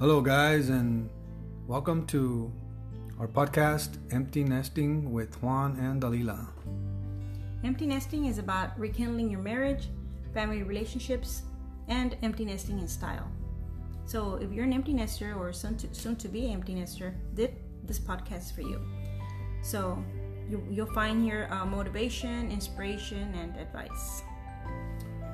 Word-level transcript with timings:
Hello, 0.00 0.22
guys, 0.22 0.70
and 0.70 1.10
welcome 1.66 2.06
to 2.06 2.50
our 3.18 3.28
podcast, 3.28 3.98
Empty 4.10 4.44
Nesting 4.44 5.12
with 5.12 5.34
Juan 5.42 5.76
and 5.78 6.00
Dalila. 6.00 6.48
Empty 7.64 7.86
nesting 7.86 8.24
is 8.24 8.38
about 8.38 8.70
rekindling 8.80 9.30
your 9.30 9.40
marriage, 9.40 9.88
family 10.32 10.62
relationships, 10.62 11.42
and 11.88 12.16
empty 12.22 12.46
nesting 12.46 12.78
in 12.78 12.88
style. 12.88 13.30
So, 14.06 14.36
if 14.36 14.50
you're 14.50 14.64
an 14.64 14.72
empty 14.72 14.94
nester 14.94 15.34
or 15.38 15.52
soon 15.52 15.76
to, 15.76 15.94
soon 15.94 16.16
to 16.16 16.28
be 16.28 16.50
empty 16.50 16.76
nester, 16.76 17.14
this, 17.34 17.50
this 17.84 17.98
podcast 17.98 18.44
is 18.44 18.50
for 18.52 18.62
you. 18.62 18.80
So, 19.60 20.02
you, 20.48 20.66
you'll 20.70 20.94
find 20.94 21.22
here 21.22 21.46
uh, 21.50 21.66
motivation, 21.66 22.50
inspiration, 22.50 23.34
and 23.34 23.54
advice. 23.58 24.22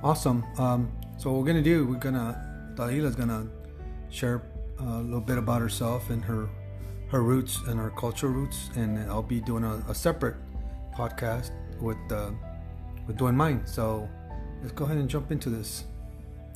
Awesome. 0.02 0.44
Um, 0.58 0.90
so, 1.18 1.30
what 1.30 1.38
we're 1.38 1.46
gonna 1.46 1.62
do, 1.62 1.86
we're 1.86 2.00
gonna 2.00 2.74
Dalila's 2.74 3.14
gonna 3.14 3.46
share 4.10 4.42
a 4.78 5.00
little 5.02 5.20
bit 5.20 5.38
about 5.38 5.60
herself 5.60 6.10
and 6.10 6.24
her 6.24 6.48
her 7.08 7.22
roots 7.22 7.60
and 7.68 7.78
her 7.78 7.90
cultural 7.90 8.32
roots, 8.32 8.70
and 8.74 8.98
I'll 9.10 9.22
be 9.22 9.40
doing 9.40 9.64
a, 9.64 9.82
a 9.88 9.94
separate 9.94 10.36
podcast 10.94 11.52
with 11.80 11.98
uh, 12.10 12.30
with 13.06 13.16
doing 13.16 13.36
mine. 13.36 13.62
So, 13.64 14.08
let's 14.60 14.72
go 14.72 14.84
ahead 14.84 14.96
and 14.96 15.08
jump 15.08 15.30
into 15.30 15.50
this. 15.50 15.84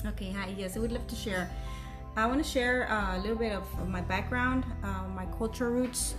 Okay, 0.06 0.32
hi. 0.32 0.54
Yes, 0.58 0.76
I 0.76 0.80
would 0.80 0.92
love 0.92 1.06
to 1.06 1.14
share. 1.14 1.50
I 2.16 2.26
want 2.26 2.42
to 2.42 2.48
share 2.48 2.90
uh, 2.90 3.16
a 3.16 3.18
little 3.20 3.36
bit 3.36 3.52
of 3.52 3.88
my 3.88 4.00
background, 4.00 4.64
uh, 4.82 5.04
my 5.14 5.26
cultural 5.38 5.70
roots. 5.70 6.14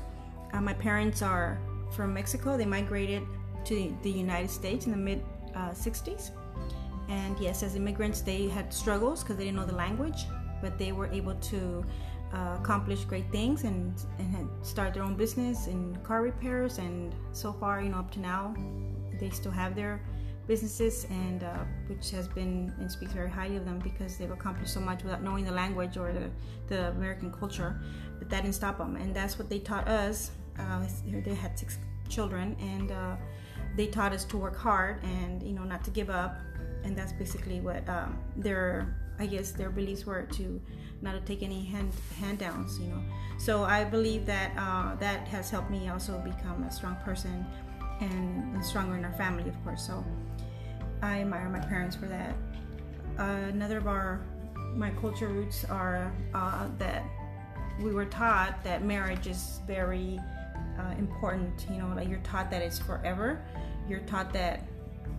Uh, 0.54 0.62
my 0.62 0.74
parents 0.74 1.22
are 1.22 1.60
from 1.92 2.14
Mexico. 2.14 2.56
They 2.58 2.66
migrated 2.66 3.24
to 3.66 3.96
the 4.02 4.10
United 4.10 4.50
States 4.50 4.86
in 4.86 4.92
the 4.92 4.98
mid 4.98 5.22
60s. 5.54 6.32
And 7.10 7.38
yes, 7.40 7.62
as 7.64 7.76
immigrants, 7.76 8.22
they 8.22 8.48
had 8.48 8.74
struggles 8.74 9.22
because 9.22 9.36
they 9.36 9.44
didn't 9.44 9.58
know 9.58 9.66
the 9.66 9.76
language, 9.76 10.26
but 10.62 10.78
they 10.78 10.92
were 10.92 11.08
able 11.08 11.36
to 11.36 11.84
uh, 12.34 12.58
accomplish 12.60 13.04
great 13.06 13.30
things 13.32 13.64
and, 13.64 13.94
and 14.20 14.50
start 14.62 14.94
their 14.94 15.04
own 15.04 15.16
business 15.16 15.68
in 15.68 15.96
car 16.04 16.22
repairs. 16.22 16.78
And 16.78 17.14
so 17.34 17.52
far, 17.54 17.82
you 17.82 17.90
know, 17.90 17.98
up 17.98 18.12
to 18.12 18.20
now, 18.20 18.56
they 19.20 19.30
still 19.30 19.52
have 19.52 19.76
their 19.76 20.02
businesses 20.48 21.06
and 21.10 21.44
uh, 21.44 21.64
which 21.88 22.10
has 22.12 22.28
been 22.28 22.74
and 22.80 22.92
speaks 22.92 23.12
very 23.14 23.30
highly 23.30 23.58
of 23.58 23.66
them 23.66 23.80
because 23.80 24.18
they've 24.18 24.32
accomplished 24.32 24.74
so 24.74 24.80
much 24.80 25.04
without 25.04 25.24
knowing 25.24 25.46
the 25.46 25.52
language 25.52 25.98
or 25.98 26.14
the, 26.14 26.30
the 26.68 26.90
American 26.90 27.32
culture. 27.32 27.82
But 28.18 28.30
that 28.30 28.44
didn't 28.44 28.56
stop 28.56 28.78
them. 28.78 28.96
And 28.96 29.16
that's 29.16 29.38
what 29.38 29.50
they 29.50 29.60
taught 29.60 29.88
us 29.88 30.32
uh, 30.60 30.86
they 31.24 31.34
had 31.34 31.58
six 31.58 31.78
children 32.10 32.56
and 32.60 32.92
uh, 32.92 33.16
they 33.76 33.88
taught 33.88 34.12
us 34.12 34.26
to 34.26 34.38
work 34.38 34.56
hard 34.56 35.04
and 35.04 35.42
you 35.42 35.54
know 35.54 35.64
not 35.64 35.84
to 35.86 35.92
give 35.92 36.10
up. 36.10 36.38
And 36.84 36.98
that's 36.98 37.14
basically 37.14 37.60
what 37.60 37.88
um, 37.88 38.18
their 38.36 38.96
I 39.22 39.26
guess 39.28 39.52
their 39.52 39.70
beliefs 39.70 40.06
were 40.06 40.24
to 40.24 40.62
not 41.02 41.26
take 41.26 41.42
any 41.44 41.64
hand 41.64 41.92
handouts 42.20 42.80
you 42.80 42.88
know 42.88 43.02
so 43.38 43.64
I 43.64 43.84
believe 43.84 44.26
that 44.26 44.52
uh, 44.58 44.96
that 44.96 45.28
has 45.30 45.50
helped 45.50 45.72
me 45.72 45.90
also 45.90 46.18
become 46.20 46.64
a 46.64 46.72
strong 46.72 46.96
person 47.06 47.46
and, 48.02 48.64
stronger 48.64 48.96
in 48.98 49.06
our 49.06 49.14
family 49.14 49.48
of 49.50 49.58
course 49.64 49.86
so 49.88 50.04
I 51.02 51.22
admire 51.22 51.50
my 51.50 51.60
parents 51.60 51.96
for 51.96 52.06
that. 52.06 52.36
Uh, 53.18 53.50
another 53.50 53.78
of 53.78 53.88
our 53.88 54.22
my 54.76 54.92
culture 54.92 55.28
roots 55.28 55.66
are 55.66 56.14
uh, 56.34 56.68
that 56.78 57.04
we 57.82 57.92
were 57.92 58.06
taught 58.06 58.64
that 58.64 58.84
marriage 58.84 59.28
is 59.28 59.60
very 59.68 60.20
uh, 60.80 60.94
important. 60.98 61.66
You 61.70 61.80
know, 61.80 61.94
like 61.96 62.08
you're 62.08 62.20
taught 62.20 62.52
that 62.52 62.62
it's 62.62 62.80
forever. 62.80 63.44
You're 63.90 64.02
taught 64.02 64.32
that 64.34 64.64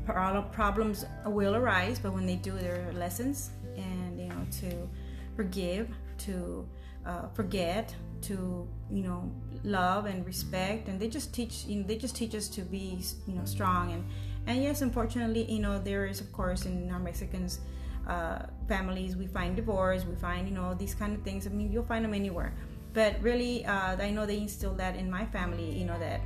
problems 0.06 1.04
will 1.26 1.56
arise, 1.56 1.98
but 1.98 2.12
when 2.12 2.26
they 2.26 2.36
do, 2.36 2.52
there 2.52 2.88
are 2.88 2.92
lessons, 2.92 3.50
to 4.60 4.88
forgive, 5.36 5.88
to 6.18 6.66
uh, 7.06 7.28
forget, 7.34 7.94
to 8.22 8.68
you 8.90 9.02
know 9.02 9.30
love 9.64 10.06
and 10.06 10.24
respect, 10.26 10.88
and 10.88 11.00
they 11.00 11.08
just 11.08 11.34
teach. 11.34 11.64
You 11.66 11.80
know, 11.80 11.86
they 11.86 11.96
just 11.96 12.14
teach 12.16 12.34
us 12.34 12.48
to 12.48 12.62
be 12.62 13.00
you 13.26 13.34
know 13.34 13.44
strong. 13.44 13.92
And 13.92 14.04
and 14.46 14.62
yes 14.62 14.82
unfortunately 14.82 15.44
you 15.50 15.60
know 15.60 15.78
there 15.78 16.04
is 16.06 16.20
of 16.20 16.32
course 16.32 16.66
in 16.66 16.90
our 16.90 16.98
mexicans 16.98 17.60
uh, 18.08 18.40
families 18.66 19.14
we 19.16 19.28
find 19.28 19.54
divorce 19.54 20.04
we 20.04 20.16
find 20.16 20.48
you 20.48 20.54
know 20.54 20.74
these 20.74 20.94
kind 20.94 21.14
of 21.14 21.22
things. 21.22 21.46
I 21.46 21.50
mean 21.50 21.70
you'll 21.72 21.84
find 21.84 22.04
them 22.04 22.14
anywhere. 22.14 22.52
But 22.94 23.22
really 23.22 23.64
uh, 23.64 23.96
i 23.96 24.10
know 24.10 24.26
they 24.26 24.38
instill 24.38 24.74
that 24.74 24.96
in 24.96 25.10
my 25.10 25.24
family 25.26 25.70
you 25.70 25.86
know 25.86 25.98
that 25.98 26.20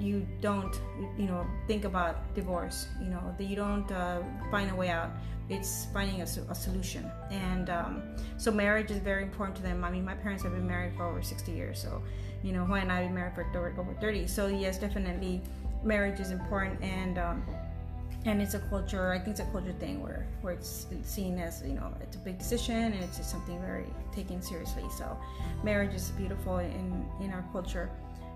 you 0.00 0.26
don't 0.40 0.80
you 1.18 1.26
know 1.26 1.46
think 1.66 1.84
about 1.84 2.34
divorce 2.34 2.88
you 3.00 3.08
know 3.08 3.34
that 3.38 3.44
you 3.44 3.56
don't 3.56 3.90
uh, 3.92 4.22
find 4.50 4.70
a 4.70 4.74
way 4.74 4.90
out. 4.90 5.10
It's 5.48 5.86
finding 5.92 6.22
a, 6.22 6.24
a 6.24 6.54
solution. 6.56 7.08
And 7.30 7.70
um, 7.70 8.02
so 8.36 8.50
marriage 8.50 8.90
is 8.90 8.98
very 8.98 9.22
important 9.22 9.56
to 9.58 9.62
them. 9.62 9.84
I 9.84 9.90
mean 9.90 10.04
my 10.04 10.14
parents 10.14 10.42
have 10.42 10.52
been 10.52 10.66
married 10.66 10.94
for 10.96 11.04
over 11.04 11.22
60 11.22 11.52
years. 11.52 11.80
So 11.80 12.02
you 12.42 12.52
know 12.52 12.64
when 12.64 12.90
i've 12.90 13.06
been 13.06 13.14
married 13.14 13.34
for 13.34 13.44
over 13.80 13.94
30 14.00 14.26
so 14.26 14.46
yes 14.46 14.78
definitely 14.78 15.40
marriage 15.84 16.20
is 16.20 16.30
important. 16.30 16.82
And 16.82 17.18
um, 17.18 17.42
and 18.24 18.42
it's 18.42 18.54
a 18.54 18.58
culture 18.58 19.12
i 19.12 19.18
think 19.18 19.38
it's 19.38 19.40
a 19.40 19.50
culture 19.52 19.72
thing 19.74 20.02
where 20.02 20.26
where 20.42 20.52
it's, 20.52 20.86
it's 20.90 21.08
seen 21.08 21.38
as 21.38 21.62
you 21.64 21.74
know 21.74 21.94
it's 22.00 22.16
a 22.16 22.18
big 22.18 22.36
decision 22.38 22.92
and 22.92 22.94
it's 22.94 23.16
just 23.18 23.30
something 23.30 23.60
very 23.60 23.86
taken 24.16 24.40
seriously. 24.42 24.82
So 24.96 25.16
marriage 25.62 25.94
is 25.94 26.10
beautiful 26.10 26.58
in 26.58 27.06
in 27.20 27.30
our 27.32 27.44
culture 27.52 27.90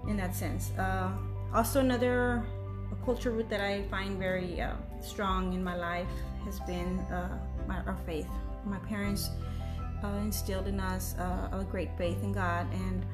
in 0.06 0.16
that 0.18 0.34
sense. 0.34 0.70
Uh, 0.78 1.10
also 1.54 1.80
another 1.80 2.44
culture 3.04 3.30
root 3.30 3.48
that 3.48 3.60
i 3.60 3.82
find 3.84 4.18
very 4.18 4.60
uh, 4.60 4.74
strong 5.00 5.52
in 5.54 5.64
my 5.64 5.76
life 5.76 6.08
has 6.44 6.60
been 6.60 6.98
uh, 7.10 7.38
my, 7.66 7.78
our 7.86 7.96
faith 8.04 8.28
my 8.64 8.78
parents 8.80 9.30
uh, 10.04 10.08
instilled 10.22 10.66
in 10.66 10.78
us 10.78 11.14
uh, 11.18 11.48
a 11.52 11.64
great 11.70 11.90
faith 11.96 12.22
in 12.22 12.32
god 12.32 12.66
and 12.72 13.06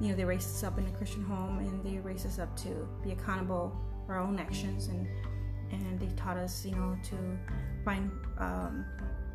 you 0.00 0.08
know, 0.08 0.14
they 0.14 0.24
raised 0.24 0.48
us 0.48 0.64
up 0.64 0.78
in 0.78 0.86
a 0.86 0.90
Christian 0.90 1.22
home 1.22 1.58
and 1.58 1.84
they 1.84 1.98
raised 1.98 2.26
us 2.26 2.38
up 2.38 2.54
to 2.58 2.88
be 3.02 3.12
accountable 3.12 3.76
for 4.06 4.14
our 4.14 4.20
own 4.20 4.38
actions 4.38 4.88
and 4.88 5.06
and 5.70 5.98
they 5.98 6.08
taught 6.14 6.36
us, 6.36 6.64
you 6.64 6.72
know, 6.72 6.96
to 7.02 7.16
find 7.84 8.10
um, 8.38 8.84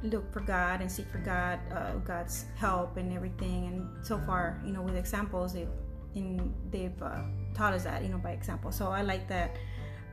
look 0.03 0.31
for 0.31 0.39
God 0.39 0.79
and 0.79 0.89
seek 0.89 1.07
for 1.07 1.17
God, 1.17 1.59
uh, 1.73 1.95
God's 1.95 2.45
help 2.55 2.95
and 2.95 3.11
everything. 3.11 3.67
And 3.67 4.05
so 4.05 4.17
far, 4.19 4.61
you 4.65 4.71
know, 4.71 4.81
with 4.81 4.95
examples, 4.95 5.53
they've 5.53 5.67
in 6.15 6.53
they've 6.69 7.01
uh, 7.01 7.23
taught 7.53 7.73
us 7.73 7.83
that, 7.83 8.03
you 8.03 8.09
know, 8.09 8.17
by 8.17 8.31
example. 8.31 8.71
So 8.71 8.89
I 8.89 9.01
like 9.01 9.27
that 9.27 9.57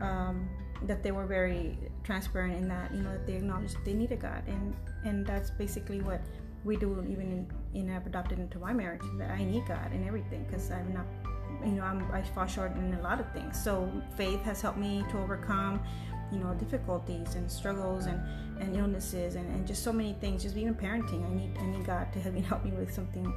um, 0.00 0.48
that 0.82 1.02
they 1.02 1.10
were 1.10 1.26
very 1.26 1.78
transparent 2.04 2.54
in 2.54 2.68
that, 2.68 2.92
you 2.92 3.02
know, 3.02 3.12
that 3.12 3.26
they 3.26 3.34
acknowledged 3.34 3.76
they 3.84 3.94
needed 3.94 4.20
God, 4.20 4.42
and 4.46 4.74
and 5.04 5.26
that's 5.26 5.50
basically 5.50 6.00
what 6.00 6.20
we 6.64 6.76
do 6.76 6.92
even 7.08 7.46
in, 7.74 7.80
in 7.80 7.90
I've 7.90 8.06
adopted 8.06 8.38
into 8.38 8.58
my 8.58 8.72
marriage 8.72 9.02
that 9.18 9.30
I 9.30 9.44
need 9.44 9.66
God 9.66 9.92
and 9.92 10.06
everything 10.06 10.44
because 10.44 10.70
I'm 10.70 10.92
not 10.92 11.06
you 11.64 11.72
know 11.72 11.84
I'm, 11.84 12.10
I 12.10 12.22
fall 12.22 12.46
short 12.46 12.74
in 12.76 12.92
a 12.94 13.02
lot 13.02 13.20
of 13.20 13.32
things. 13.32 13.62
So 13.62 13.90
faith 14.16 14.42
has 14.42 14.60
helped 14.60 14.78
me 14.78 15.04
to 15.10 15.18
overcome 15.18 15.80
you 16.32 16.38
know 16.38 16.54
difficulties 16.54 17.36
and 17.36 17.50
struggles 17.50 18.06
and, 18.06 18.20
and 18.60 18.76
illnesses 18.76 19.36
and, 19.36 19.48
and 19.54 19.66
just 19.66 19.84
so 19.84 19.92
many 19.92 20.14
things 20.14 20.42
just 20.42 20.56
even 20.56 20.74
parenting. 20.74 21.24
I 21.24 21.34
need 21.34 21.56
I 21.58 21.66
need 21.66 21.86
God 21.86 22.12
to 22.12 22.20
help 22.20 22.34
me 22.34 22.40
help 22.40 22.64
me 22.64 22.72
with 22.72 22.92
something 22.92 23.32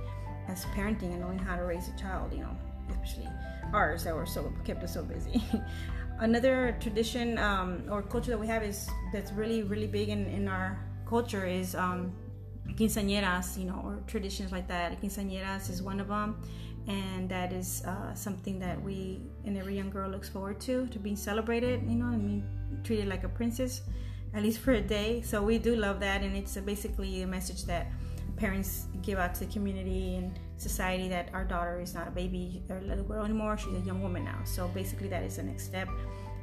as 0.48 0.66
parenting 0.76 1.12
and 1.14 1.22
knowing 1.22 1.38
how 1.38 1.56
to 1.56 1.64
raise 1.64 1.88
a 1.88 2.00
child 2.00 2.34
you 2.34 2.40
know 2.40 2.58
especially 3.02 3.30
ours 3.74 4.04
that 4.04 4.16
were 4.16 4.26
so 4.26 4.52
kept 4.64 4.84
us 4.84 4.94
so 4.94 5.04
busy 5.04 5.42
another 6.20 6.76
tradition 6.80 7.38
um, 7.38 7.84
or 7.90 8.02
culture 8.02 8.32
that 8.32 8.40
we 8.40 8.48
have 8.48 8.64
is 8.64 8.90
that's 9.14 9.32
really 9.32 9.64
really 9.64 9.88
big 9.88 10.10
in, 10.10 10.26
in 10.28 10.48
our 10.48 10.80
culture 11.08 11.46
is 11.46 11.76
um, 11.76 12.14
quinceañeras, 12.76 13.58
you 13.58 13.66
know, 13.66 13.82
or 13.84 14.00
traditions 14.08 14.52
like 14.52 14.68
that. 14.68 15.02
Quinceañeras 15.02 15.70
is 15.70 15.82
one 15.82 16.00
of 16.00 16.08
them, 16.08 16.42
and 16.88 17.28
that 17.30 17.52
is 17.52 17.84
uh, 17.86 18.14
something 18.14 18.60
that 18.60 18.82
we 18.82 19.22
and 19.46 19.58
every 19.58 19.76
young 19.76 19.90
girl 19.90 20.10
looks 20.10 20.30
forward 20.30 20.60
to, 20.62 20.88
to 20.88 21.00
being 21.00 21.16
celebrated, 21.16 21.82
you 21.88 21.96
know, 21.96 22.06
I 22.06 22.18
mean, 22.18 22.44
treated 22.84 23.08
like 23.08 23.24
a 23.24 23.30
princess, 23.30 23.82
at 24.34 24.44
least 24.44 24.60
for 24.60 24.74
a 24.74 24.82
day. 24.82 25.22
So 25.22 25.42
we 25.42 25.58
do 25.58 25.76
love 25.76 26.00
that, 26.02 26.22
and 26.22 26.36
it's 26.36 26.56
basically 26.58 27.24
a 27.24 27.28
message 27.28 27.66
that 27.66 27.88
parents 28.38 28.86
give 29.02 29.18
out 29.18 29.34
to 29.36 29.46
the 29.46 29.52
community 29.52 30.16
and 30.16 30.40
society 30.60 31.08
that 31.10 31.30
our 31.34 31.44
daughter 31.44 31.80
is 31.80 31.94
not 31.94 32.08
a 32.08 32.12
baby 32.12 32.62
or 32.70 32.78
a 32.78 32.82
little 32.82 33.04
girl 33.04 33.24
anymore; 33.26 33.58
she's 33.58 33.76
a 33.76 33.86
young 33.86 34.02
woman 34.02 34.24
now. 34.24 34.40
So 34.46 34.68
basically, 34.68 35.08
that 35.10 35.24
is 35.24 35.38
the 35.38 35.44
next 35.44 35.64
step, 35.64 35.90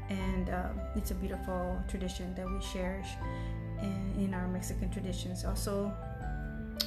and 0.08 0.50
uh, 0.50 0.68
it's 0.96 1.10
a 1.10 1.14
beautiful 1.14 1.78
tradition 1.88 2.34
that 2.34 2.46
we 2.46 2.58
cherish 2.72 3.08
in, 3.80 4.14
in 4.18 4.34
our 4.34 4.48
Mexican 4.48 4.90
traditions. 4.90 5.44
Also, 5.44 5.92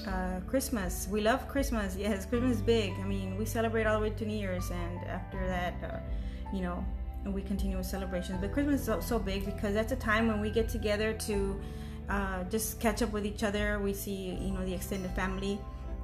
uh, 0.07 0.39
Christmas. 0.47 1.07
We 1.09 1.21
love 1.21 1.47
Christmas. 1.47 1.95
Yes, 1.95 2.25
Christmas 2.25 2.57
is 2.57 2.61
big. 2.61 2.93
I 2.99 3.03
mean, 3.03 3.37
we 3.37 3.45
celebrate 3.45 3.85
all 3.85 3.95
the 3.99 4.09
way 4.09 4.09
to 4.11 4.25
New 4.25 4.37
Year's, 4.37 4.69
and 4.71 4.99
after 5.07 5.45
that, 5.47 5.73
uh, 5.83 6.55
you 6.55 6.61
know, 6.61 6.83
we 7.25 7.41
continue 7.41 7.77
with 7.77 7.85
celebrations. 7.85 8.39
But 8.41 8.51
Christmas 8.53 8.81
is 8.81 8.85
so, 8.85 8.99
so, 9.01 9.19
big 9.19 9.45
because 9.45 9.73
that's 9.73 9.91
a 9.91 9.97
time 9.97 10.27
when 10.27 10.39
we 10.39 10.49
get 10.49 10.69
together 10.69 11.13
to 11.13 11.59
uh, 12.09 12.43
just 12.45 12.79
catch 12.79 13.01
up 13.01 13.11
with 13.11 13.25
each 13.25 13.43
other. 13.43 13.79
We 13.79 13.93
see, 13.93 14.37
you 14.41 14.51
know, 14.51 14.65
the 14.65 14.73
extended 14.73 15.11
family, 15.11 15.59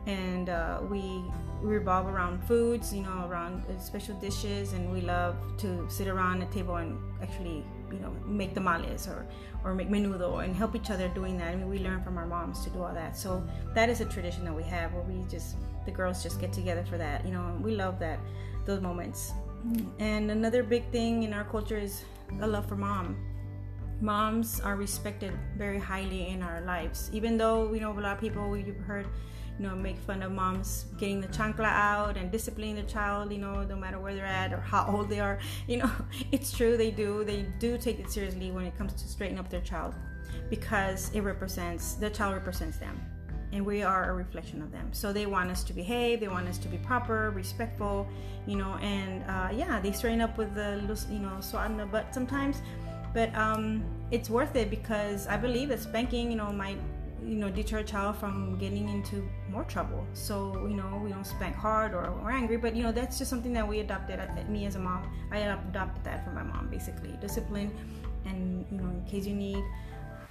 and 0.05 0.49
uh, 0.49 0.79
we 0.89 1.23
revolve 1.61 2.07
around 2.07 2.43
foods, 2.43 2.93
you 2.93 3.01
know, 3.03 3.27
around 3.27 3.63
uh, 3.65 3.79
special 3.79 4.15
dishes, 4.15 4.73
and 4.73 4.91
we 4.91 5.01
love 5.01 5.35
to 5.57 5.87
sit 5.89 6.07
around 6.07 6.39
the 6.39 6.45
table 6.47 6.75
and 6.75 6.97
actually 7.21 7.63
you 7.91 7.99
know 7.99 8.11
make 8.25 8.53
tamales 8.53 9.07
or 9.07 9.25
or 9.63 9.73
make 9.73 9.89
menudo 9.89 10.43
and 10.43 10.55
help 10.55 10.75
each 10.75 10.89
other 10.89 11.07
doing 11.09 11.37
that. 11.37 11.51
I 11.51 11.55
mean, 11.55 11.69
we 11.69 11.79
learn 11.79 12.03
from 12.03 12.17
our 12.17 12.25
moms 12.25 12.63
to 12.65 12.69
do 12.69 12.83
all 12.83 12.93
that. 12.93 13.17
So 13.17 13.43
that 13.73 13.89
is 13.89 14.01
a 14.01 14.05
tradition 14.05 14.45
that 14.45 14.53
we 14.53 14.63
have 14.63 14.93
where 14.93 15.03
we 15.03 15.23
just 15.29 15.55
the 15.85 15.91
girls 15.91 16.21
just 16.21 16.39
get 16.39 16.53
together 16.53 16.85
for 16.87 16.97
that. 16.97 17.25
You 17.25 17.31
know, 17.31 17.57
we 17.61 17.75
love 17.75 17.99
that 17.99 18.19
those 18.65 18.81
moments. 18.81 19.33
And 19.99 20.29
another 20.29 20.61
big 20.61 20.91
thing 20.91 21.23
in 21.23 21.33
our 21.33 21.43
culture 21.43 21.77
is 21.77 22.03
a 22.41 22.47
love 22.47 22.67
for 22.67 22.75
mom. 22.75 23.17
Moms 24.01 24.59
are 24.59 24.75
respected 24.75 25.33
very 25.57 25.79
highly 25.79 26.27
in 26.27 26.43
our 26.43 26.61
lives, 26.61 27.09
even 27.13 27.37
though 27.37 27.73
you 27.73 27.79
know 27.79 27.91
a 27.91 27.99
lot 27.99 28.13
of 28.13 28.19
people 28.19 28.55
you've 28.55 28.77
heard 28.81 29.07
you 29.57 29.65
know, 29.65 29.75
make 29.75 29.97
fun 29.99 30.21
of 30.21 30.31
moms 30.31 30.85
getting 30.97 31.21
the 31.21 31.27
chancla 31.27 31.65
out 31.65 32.17
and 32.17 32.31
disciplining 32.31 32.75
the 32.75 32.83
child, 32.83 33.31
you 33.31 33.37
know, 33.37 33.63
no 33.63 33.75
matter 33.75 33.99
where 33.99 34.13
they're 34.13 34.25
at 34.25 34.51
or 34.51 34.59
how 34.59 34.85
old 34.87 35.09
they 35.09 35.19
are. 35.19 35.39
You 35.67 35.77
know, 35.77 35.91
it's 36.31 36.55
true, 36.55 36.77
they 36.77 36.91
do. 36.91 37.23
They 37.23 37.47
do 37.59 37.77
take 37.77 37.99
it 37.99 38.11
seriously 38.11 38.51
when 38.51 38.65
it 38.65 38.77
comes 38.77 38.93
to 38.93 39.07
straighten 39.07 39.39
up 39.39 39.49
their 39.49 39.61
child 39.61 39.95
because 40.49 41.09
it 41.13 41.21
represents, 41.21 41.95
the 41.95 42.09
child 42.09 42.33
represents 42.33 42.77
them. 42.77 42.99
And 43.51 43.65
we 43.65 43.83
are 43.83 44.11
a 44.11 44.13
reflection 44.13 44.61
of 44.61 44.71
them. 44.71 44.89
So 44.91 45.13
they 45.13 45.25
want 45.25 45.49
us 45.49 45.63
to 45.65 45.73
behave, 45.73 46.19
they 46.19 46.27
want 46.27 46.47
us 46.47 46.57
to 46.59 46.67
be 46.67 46.77
proper, 46.77 47.31
respectful, 47.31 48.07
you 48.45 48.57
know, 48.57 48.75
and 48.81 49.23
uh, 49.23 49.49
yeah, 49.53 49.79
they 49.79 49.91
straighten 49.91 50.21
up 50.21 50.37
with 50.37 50.53
the, 50.53 50.81
you 51.09 51.19
know, 51.19 51.37
swat 51.39 51.71
in 51.71 51.77
the 51.77 51.85
butt 51.85 52.13
sometimes. 52.13 52.61
But 53.13 53.33
um, 53.33 53.83
it's 54.11 54.29
worth 54.29 54.55
it 54.55 54.69
because 54.69 55.25
I 55.27 55.37
believe 55.37 55.69
that 55.69 55.79
spanking, 55.79 56.29
you 56.29 56.37
know, 56.37 56.51
might 56.51 56.77
you 57.23 57.35
know 57.35 57.49
deter 57.49 57.79
a 57.79 57.83
child 57.83 58.15
from 58.17 58.57
getting 58.57 58.89
into 58.89 59.27
more 59.49 59.63
trouble. 59.63 60.05
So 60.13 60.65
you 60.67 60.75
know 60.75 61.01
we 61.03 61.09
don't 61.09 61.25
spank 61.25 61.55
hard 61.55 61.93
or, 61.93 62.05
or 62.21 62.31
angry 62.31 62.57
but 62.57 62.75
you 62.75 62.83
know 62.83 62.91
that's 62.91 63.17
just 63.17 63.29
something 63.29 63.53
that 63.53 63.67
we 63.67 63.79
adopted 63.79 64.19
me 64.49 64.65
as 64.65 64.75
a 64.75 64.79
mom. 64.79 65.09
I 65.31 65.39
adopted 65.39 66.03
that 66.03 66.23
from 66.23 66.35
my 66.35 66.43
mom 66.43 66.69
basically. 66.69 67.17
Discipline 67.21 67.71
and 68.25 68.65
you 68.71 68.77
know 68.77 68.89
in 68.89 69.05
case 69.05 69.25
you 69.25 69.35
need 69.35 69.63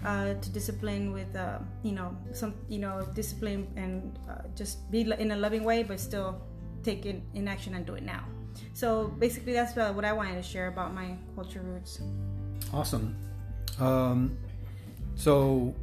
uh, 0.04 0.34
to 0.34 0.50
discipline 0.50 1.12
with 1.12 1.34
uh, 1.34 1.58
you 1.82 1.92
know 1.92 2.16
some 2.32 2.54
you 2.68 2.78
know 2.78 3.06
discipline 3.14 3.66
and 3.76 4.18
uh, 4.28 4.42
just 4.54 4.90
be 4.90 5.00
in 5.00 5.30
a 5.32 5.36
loving 5.36 5.64
way 5.64 5.82
but 5.82 5.98
still 5.98 6.40
take 6.82 7.06
it 7.06 7.22
in 7.34 7.48
action 7.48 7.74
and 7.74 7.86
do 7.86 7.94
it 7.94 8.02
now. 8.02 8.24
So 8.72 9.08
basically 9.18 9.52
that's 9.52 9.74
what 9.74 10.04
i 10.04 10.12
wanted 10.12 10.36
to 10.36 10.42
share 10.42 10.68
about 10.68 10.94
my 10.94 11.16
culture 11.34 11.62
roots. 11.62 12.00
Awesome. 12.72 13.16
Um, 13.80 14.36
so 15.16 15.74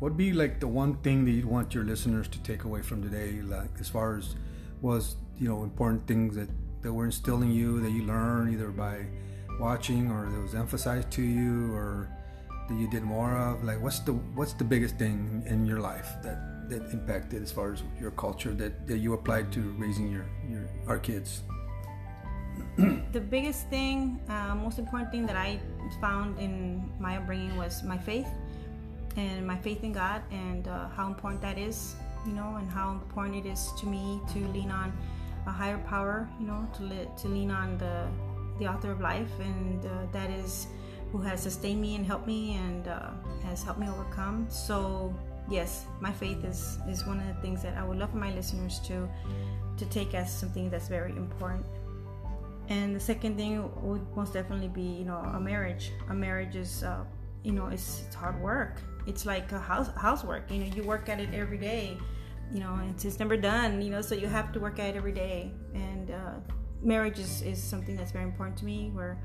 what 0.00 0.12
would 0.12 0.16
be 0.16 0.32
like 0.32 0.58
the 0.60 0.66
one 0.66 0.94
thing 0.96 1.24
that 1.24 1.30
you'd 1.30 1.44
want 1.44 1.74
your 1.74 1.84
listeners 1.84 2.26
to 2.28 2.42
take 2.42 2.64
away 2.64 2.82
from 2.82 3.02
today 3.02 3.40
like 3.42 3.70
as 3.78 3.88
far 3.88 4.16
as 4.16 4.34
was 4.80 5.16
you 5.38 5.48
know 5.48 5.62
important 5.62 6.06
things 6.06 6.34
that 6.34 6.48
that 6.82 6.92
were 6.92 7.04
instilled 7.04 7.42
in 7.42 7.52
you 7.52 7.80
that 7.80 7.90
you 7.90 8.02
learned 8.04 8.52
either 8.52 8.70
by 8.70 9.04
watching 9.60 10.10
or 10.10 10.30
that 10.30 10.40
was 10.40 10.54
emphasized 10.54 11.10
to 11.10 11.22
you 11.22 11.72
or 11.74 12.08
that 12.68 12.78
you 12.78 12.88
did 12.88 13.02
more 13.02 13.36
of? 13.36 13.62
Like 13.62 13.80
what's 13.82 14.00
the 14.00 14.12
what's 14.34 14.54
the 14.54 14.64
biggest 14.64 14.96
thing 14.96 15.42
in 15.46 15.66
your 15.66 15.80
life 15.80 16.08
that 16.22 16.68
that 16.70 16.82
impacted 16.92 17.42
as 17.42 17.52
far 17.52 17.72
as 17.72 17.82
your 18.00 18.12
culture 18.12 18.54
that, 18.54 18.86
that 18.86 18.98
you 18.98 19.12
applied 19.12 19.52
to 19.52 19.60
raising 19.76 20.10
your 20.10 20.26
your 20.48 20.68
our 20.86 20.98
kids? 20.98 21.42
The 23.12 23.20
biggest 23.20 23.68
thing 23.68 24.20
uh, 24.28 24.54
most 24.54 24.78
important 24.78 25.10
thing 25.10 25.26
that 25.26 25.36
i 25.36 25.58
found 26.00 26.38
in 26.38 26.88
my 26.98 27.18
upbringing 27.18 27.56
was 27.56 27.82
my 27.82 27.98
faith 27.98 28.28
and 29.16 29.46
my 29.46 29.56
faith 29.56 29.82
in 29.82 29.92
God 29.92 30.22
and 30.30 30.68
uh, 30.68 30.88
how 30.88 31.06
important 31.06 31.42
that 31.42 31.58
is, 31.58 31.96
you 32.26 32.32
know, 32.32 32.56
and 32.58 32.70
how 32.70 32.92
important 32.92 33.44
it 33.44 33.48
is 33.48 33.70
to 33.80 33.86
me 33.86 34.20
to 34.32 34.38
lean 34.48 34.70
on 34.70 34.92
a 35.46 35.50
higher 35.50 35.78
power, 35.78 36.28
you 36.38 36.46
know, 36.46 36.68
to 36.76 36.84
le- 36.84 37.16
to 37.18 37.28
lean 37.28 37.50
on 37.50 37.78
the 37.78 38.06
the 38.58 38.66
author 38.66 38.90
of 38.92 39.00
life, 39.00 39.30
and 39.40 39.86
uh, 39.86 39.88
that 40.12 40.30
is 40.30 40.66
who 41.12 41.18
has 41.18 41.42
sustained 41.42 41.80
me 41.80 41.96
and 41.96 42.06
helped 42.06 42.26
me 42.26 42.56
and 42.56 42.88
uh, 42.88 43.10
has 43.42 43.62
helped 43.62 43.80
me 43.80 43.88
overcome. 43.88 44.46
So 44.48 45.14
yes, 45.48 45.86
my 46.00 46.12
faith 46.12 46.44
is 46.44 46.78
is 46.88 47.06
one 47.06 47.20
of 47.20 47.26
the 47.26 47.40
things 47.42 47.62
that 47.62 47.76
I 47.76 47.84
would 47.84 47.98
love 47.98 48.10
for 48.10 48.18
my 48.18 48.32
listeners 48.32 48.80
to 48.86 49.08
to 49.78 49.84
take 49.86 50.14
as 50.14 50.30
something 50.30 50.70
that's 50.70 50.88
very 50.88 51.12
important. 51.16 51.66
And 52.68 52.94
the 52.94 53.00
second 53.00 53.36
thing 53.36 53.68
would 53.82 54.06
most 54.14 54.34
definitely 54.34 54.68
be, 54.68 54.82
you 54.82 55.04
know, 55.04 55.16
a 55.16 55.40
marriage. 55.40 55.90
A 56.08 56.14
marriage 56.14 56.54
is, 56.54 56.84
uh, 56.84 57.02
you 57.42 57.50
know, 57.50 57.66
it's, 57.66 58.02
it's 58.06 58.14
hard 58.14 58.40
work 58.40 58.80
it's 59.06 59.26
like 59.26 59.52
a 59.52 59.58
house 59.58 59.90
housework. 59.96 60.50
You 60.50 60.64
know, 60.64 60.74
you 60.74 60.82
work 60.82 61.08
at 61.08 61.20
it 61.20 61.32
every 61.32 61.58
day. 61.58 61.98
You 62.52 62.60
know, 62.60 62.80
it's, 62.90 63.04
it's 63.04 63.18
never 63.18 63.36
done. 63.36 63.80
You 63.80 63.90
know, 63.90 64.00
so 64.00 64.14
you 64.14 64.26
have 64.26 64.52
to 64.52 64.60
work 64.60 64.78
at 64.78 64.90
it 64.90 64.96
every 64.96 65.12
day. 65.12 65.52
And 65.74 66.10
uh, 66.10 66.34
marriage 66.82 67.18
is, 67.18 67.42
is 67.42 67.62
something 67.62 67.96
that's 67.96 68.12
very 68.12 68.24
important 68.24 68.56
to 68.58 68.64
me. 68.64 68.90
Where, 68.92 69.18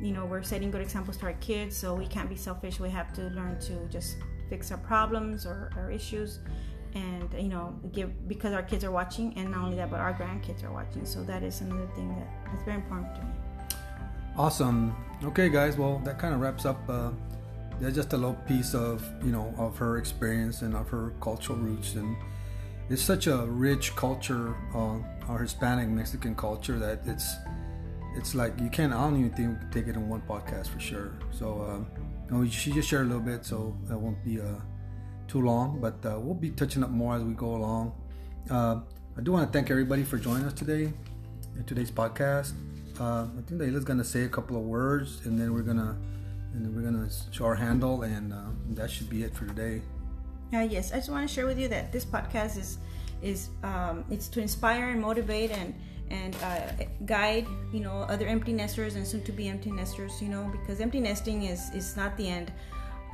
you 0.00 0.12
know, 0.12 0.24
we're 0.24 0.42
setting 0.42 0.70
good 0.70 0.82
examples 0.82 1.16
to 1.18 1.26
our 1.26 1.34
kids, 1.34 1.76
so 1.76 1.94
we 1.94 2.06
can't 2.06 2.28
be 2.28 2.36
selfish. 2.36 2.80
We 2.80 2.90
have 2.90 3.12
to 3.14 3.22
learn 3.30 3.58
to 3.60 3.86
just 3.88 4.16
fix 4.48 4.70
our 4.70 4.78
problems 4.78 5.46
or 5.46 5.70
our 5.76 5.90
issues 5.90 6.40
and 6.94 7.32
you 7.34 7.48
know 7.48 7.74
give 7.92 8.28
because 8.28 8.52
our 8.52 8.62
kids 8.62 8.84
are 8.84 8.90
watching 8.90 9.32
and 9.36 9.50
not 9.50 9.64
only 9.64 9.76
that 9.76 9.90
but 9.90 10.00
our 10.00 10.12
grandkids 10.12 10.62
are 10.62 10.72
watching 10.72 11.04
so 11.04 11.22
that 11.22 11.42
is 11.42 11.60
another 11.60 11.88
thing 11.94 12.14
that's 12.46 12.64
very 12.64 12.76
important 12.76 13.14
to 13.14 13.22
me 13.22 13.28
awesome 14.36 14.94
okay 15.24 15.48
guys 15.48 15.76
well 15.76 16.00
that 16.04 16.18
kind 16.18 16.34
of 16.34 16.40
wraps 16.40 16.66
up 16.66 16.78
uh, 16.88 17.10
that's 17.82 17.96
just 17.96 18.12
a 18.12 18.16
little 18.16 18.38
piece 18.46 18.74
of 18.74 19.04
you 19.24 19.32
know 19.32 19.52
of 19.58 19.76
her 19.76 19.98
experience 19.98 20.62
and 20.62 20.76
of 20.76 20.88
her 20.88 21.12
cultural 21.20 21.58
roots. 21.58 21.94
And 21.94 22.16
it's 22.88 23.02
such 23.02 23.26
a 23.26 23.38
rich 23.46 23.94
culture 23.96 24.54
uh, 24.74 24.98
our 25.28 25.38
hispanic 25.38 25.88
mexican 25.88 26.34
culture 26.34 26.78
that 26.78 27.00
it's 27.06 27.34
it's 28.16 28.34
like 28.34 28.58
you 28.60 28.68
can't 28.68 28.92
i 28.92 29.00
don't 29.02 29.16
even 29.18 29.30
think 29.30 29.56
take 29.72 29.86
it 29.86 29.96
in 29.96 30.08
one 30.08 30.22
podcast 30.22 30.68
for 30.68 30.78
sure. 30.78 31.12
So 31.32 31.62
um, 31.62 31.86
you 32.30 32.36
know, 32.36 32.48
she 32.48 32.70
just 32.72 32.88
shared 32.88 33.06
a 33.06 33.08
little 33.08 33.22
bit 33.22 33.44
so 33.44 33.76
it 33.90 33.98
won't 33.98 34.22
be 34.24 34.40
uh, 34.40 34.60
too 35.26 35.40
long 35.40 35.80
but 35.80 35.94
uh, 36.06 36.20
we'll 36.20 36.34
be 36.34 36.50
touching 36.50 36.84
up 36.84 36.90
more 36.90 37.16
as 37.16 37.22
we 37.22 37.34
go 37.34 37.56
along. 37.56 37.94
Uh, 38.48 38.80
i 39.18 39.20
do 39.20 39.32
want 39.32 39.46
to 39.46 39.52
thank 39.52 39.70
everybody 39.70 40.04
for 40.04 40.18
joining 40.18 40.46
us 40.46 40.52
today 40.52 40.92
in 41.56 41.64
today's 41.64 41.90
podcast. 41.90 42.52
Uh, 43.00 43.26
i 43.38 43.42
think 43.46 43.60
Dalila's 43.60 43.84
going 43.84 43.98
to 43.98 44.04
say 44.04 44.22
a 44.22 44.28
couple 44.28 44.56
of 44.56 44.62
words 44.62 45.20
and 45.24 45.36
then 45.38 45.52
we're 45.52 45.62
going 45.62 45.78
to 45.78 45.96
and 46.54 46.74
we're 46.74 46.82
gonna 46.82 47.08
show 47.30 47.44
our 47.44 47.54
handle, 47.54 48.02
and 48.02 48.32
uh, 48.32 48.36
that 48.70 48.90
should 48.90 49.08
be 49.08 49.22
it 49.22 49.34
for 49.34 49.46
today. 49.46 49.82
Uh, 50.54 50.60
yes, 50.60 50.92
I 50.92 50.96
just 50.96 51.10
want 51.10 51.26
to 51.26 51.32
share 51.32 51.46
with 51.46 51.58
you 51.58 51.68
that 51.68 51.92
this 51.92 52.04
podcast 52.04 52.58
is 52.58 52.78
is 53.22 53.50
um, 53.62 54.04
it's 54.10 54.28
to 54.28 54.40
inspire 54.40 54.90
and 54.90 55.00
motivate 55.00 55.50
and 55.50 55.74
and 56.10 56.36
uh, 56.42 56.84
guide 57.06 57.46
you 57.72 57.80
know 57.80 58.04
other 58.08 58.26
empty 58.26 58.52
nesters 58.52 58.96
and 58.96 59.06
soon 59.06 59.22
to 59.24 59.32
be 59.32 59.48
empty 59.48 59.70
nesters 59.70 60.20
you 60.20 60.28
know 60.28 60.50
because 60.52 60.80
empty 60.80 61.00
nesting 61.00 61.44
is 61.44 61.70
is 61.70 61.96
not 61.96 62.16
the 62.16 62.28
end 62.28 62.52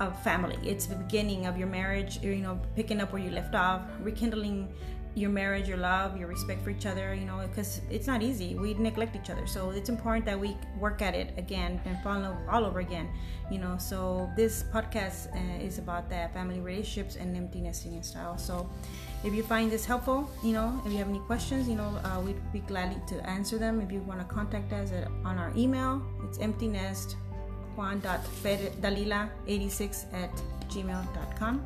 of 0.01 0.21
family 0.23 0.57
it's 0.63 0.87
the 0.87 0.95
beginning 0.95 1.47
of 1.47 1.57
your 1.59 1.69
marriage 1.69 2.21
you 2.23 2.37
know 2.37 2.59
picking 2.75 3.01
up 3.01 3.13
where 3.13 3.23
you 3.23 3.31
left 3.31 3.55
off 3.55 3.83
rekindling 4.01 4.69
your 5.19 5.31
marriage, 5.31 5.69
your 5.69 5.79
love, 5.79 6.17
your 6.17 6.29
respect 6.29 6.63
for 6.63 6.71
each 6.71 6.87
other, 6.87 7.13
you 7.15 7.25
know, 7.25 7.41
because 7.49 7.81
it's 7.91 8.07
not 8.07 8.23
easy. 8.23 8.55
We 8.55 8.75
neglect 8.75 9.17
each 9.17 9.31
other. 9.31 9.45
So 9.47 9.71
it's 9.71 9.89
important 9.89 10.25
that 10.27 10.39
we 10.39 10.57
work 10.79 11.03
at 11.03 11.15
it 11.15 11.35
again 11.37 11.81
and 11.85 12.01
follow 12.03 12.37
all 12.51 12.65
over 12.65 12.79
again, 12.81 13.09
you 13.51 13.59
know. 13.59 13.77
So 13.79 14.31
this 14.37 14.65
podcast 14.73 15.35
uh, 15.35 15.63
is 15.63 15.79
about 15.79 16.09
that 16.11 16.33
family 16.33 16.61
relationships 16.61 17.17
and 17.17 17.37
empty 17.37 17.61
nesting 17.61 17.95
and 17.95 18.05
style. 18.05 18.39
So 18.39 18.71
if 19.25 19.35
you 19.35 19.43
find 19.43 19.69
this 19.71 19.85
helpful, 19.85 20.31
you 20.45 20.53
know, 20.53 20.81
if 20.87 20.93
you 20.93 20.99
have 20.99 21.09
any 21.09 21.19
questions, 21.21 21.69
you 21.69 21.75
know, 21.75 21.99
uh, 22.05 22.21
we'd 22.21 22.37
be 22.53 22.61
glad 22.61 23.07
to 23.09 23.17
answer 23.29 23.59
them. 23.59 23.81
If 23.81 23.91
you 23.91 23.99
want 24.01 24.21
to 24.21 24.27
contact 24.27 24.73
us 24.73 24.93
at, 24.93 25.09
on 25.25 25.39
our 25.39 25.53
email, 25.57 26.01
it's 26.25 26.39
emptynest 26.39 27.17
juan.dalila86 27.77 30.15
at 30.15 30.31
gmail.com 30.69 31.65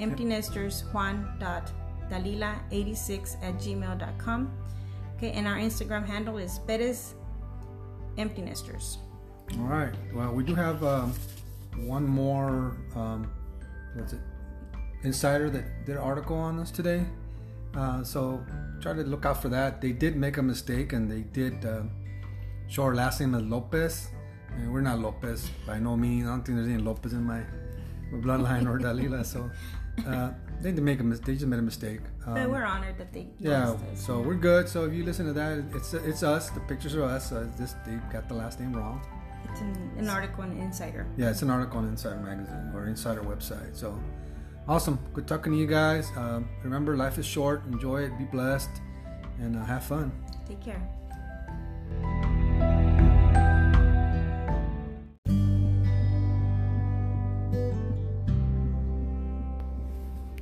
emptynesters 0.00 0.82
juan.dalila 0.92 1.83
dalila86 2.10 3.42
at 3.42 3.54
gmail.com. 3.54 4.50
Okay, 5.16 5.32
and 5.32 5.46
our 5.46 5.56
Instagram 5.56 6.06
handle 6.06 6.38
is 6.38 6.58
Perez 6.66 7.14
Empty 8.18 8.42
Nesters. 8.42 8.98
All 9.58 9.66
right. 9.66 9.94
Well, 10.12 10.32
we 10.32 10.44
do 10.44 10.54
have 10.54 10.82
um, 10.82 11.14
one 11.76 12.06
more, 12.06 12.76
um, 12.94 13.30
what's 13.94 14.12
it, 14.12 14.20
insider 15.02 15.50
that 15.50 15.84
did 15.84 15.96
an 15.96 16.02
article 16.02 16.36
on 16.36 16.58
us 16.58 16.70
today. 16.70 17.04
Uh, 17.76 18.02
so 18.04 18.44
try 18.80 18.92
to 18.92 19.02
look 19.02 19.26
out 19.26 19.42
for 19.42 19.48
that. 19.48 19.80
They 19.80 19.92
did 19.92 20.16
make 20.16 20.36
a 20.38 20.42
mistake 20.42 20.92
and 20.92 21.10
they 21.10 21.22
did 21.22 21.64
uh, 21.64 21.82
show 22.68 22.84
our 22.84 22.94
last 22.94 23.20
name 23.20 23.34
as 23.34 23.42
Lopez. 23.42 24.08
And 24.56 24.72
we're 24.72 24.80
not 24.80 25.00
Lopez 25.00 25.50
by 25.66 25.78
no 25.78 25.96
means. 25.96 26.26
I 26.26 26.30
don't 26.30 26.44
think 26.44 26.56
there's 26.58 26.68
any 26.68 26.82
Lopez 26.82 27.12
in 27.12 27.24
my, 27.24 27.42
my 28.12 28.18
bloodline 28.18 28.68
or 28.68 28.78
Dalila. 28.84 29.24
So 29.26 29.50
uh, 30.06 30.32
they 30.60 30.70
didn't 30.70 30.84
make 30.84 31.00
a 31.00 31.04
mistake. 31.04 31.26
They 31.26 31.34
just 31.34 31.46
made 31.46 31.58
a 31.58 31.62
mistake. 31.62 32.00
Um, 32.26 32.34
but 32.34 32.50
we're 32.50 32.64
honored 32.64 32.98
that 32.98 33.12
they. 33.12 33.28
Yeah. 33.38 33.76
So 33.94 34.20
we're 34.20 34.34
good. 34.34 34.68
So 34.68 34.84
if 34.84 34.94
you 34.94 35.04
listen 35.04 35.26
to 35.26 35.32
that, 35.34 35.64
it's 35.74 35.94
it's 35.94 36.22
us. 36.22 36.50
The 36.50 36.60
pictures 36.60 36.94
are 36.94 37.04
us. 37.04 37.32
Uh, 37.32 37.48
just 37.58 37.76
they 37.84 37.96
got 38.12 38.28
the 38.28 38.34
last 38.34 38.60
name 38.60 38.72
wrong. 38.72 39.00
It's 39.50 39.60
an, 39.60 39.92
an 39.98 40.08
article 40.08 40.42
on 40.42 40.52
Insider. 40.52 41.06
Yeah, 41.16 41.30
it's 41.30 41.42
an 41.42 41.50
article 41.50 41.78
on 41.78 41.88
Insider 41.88 42.16
magazine 42.16 42.72
or 42.74 42.86
Insider 42.86 43.22
website. 43.22 43.76
So 43.76 43.98
awesome. 44.66 44.98
Good 45.12 45.26
talking 45.28 45.52
to 45.52 45.58
you 45.58 45.66
guys. 45.66 46.10
Um, 46.16 46.48
remember, 46.62 46.96
life 46.96 47.18
is 47.18 47.26
short. 47.26 47.64
Enjoy 47.66 48.02
it. 48.02 48.18
Be 48.18 48.24
blessed, 48.24 48.70
and 49.38 49.56
uh, 49.56 49.64
have 49.64 49.84
fun. 49.84 50.12
Take 50.48 50.60
care. 50.60 50.82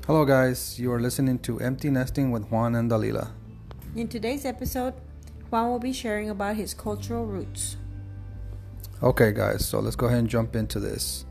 Hello, 0.09 0.25
guys. 0.25 0.80
You 0.80 0.90
are 0.90 1.00
listening 1.00 1.38
to 1.47 1.61
Empty 1.61 1.88
Nesting 1.88 2.32
with 2.32 2.50
Juan 2.50 2.75
and 2.75 2.90
Dalila. 2.90 3.30
In 3.94 4.09
today's 4.09 4.44
episode, 4.44 4.94
Juan 5.49 5.71
will 5.71 5.78
be 5.78 5.92
sharing 5.92 6.28
about 6.28 6.56
his 6.56 6.75
cultural 6.75 7.25
roots. 7.25 7.76
Okay, 9.00 9.30
guys, 9.30 9.64
so 9.64 9.78
let's 9.78 9.94
go 9.94 10.06
ahead 10.06 10.18
and 10.18 10.28
jump 10.28 10.56
into 10.56 10.80
this. 10.80 11.25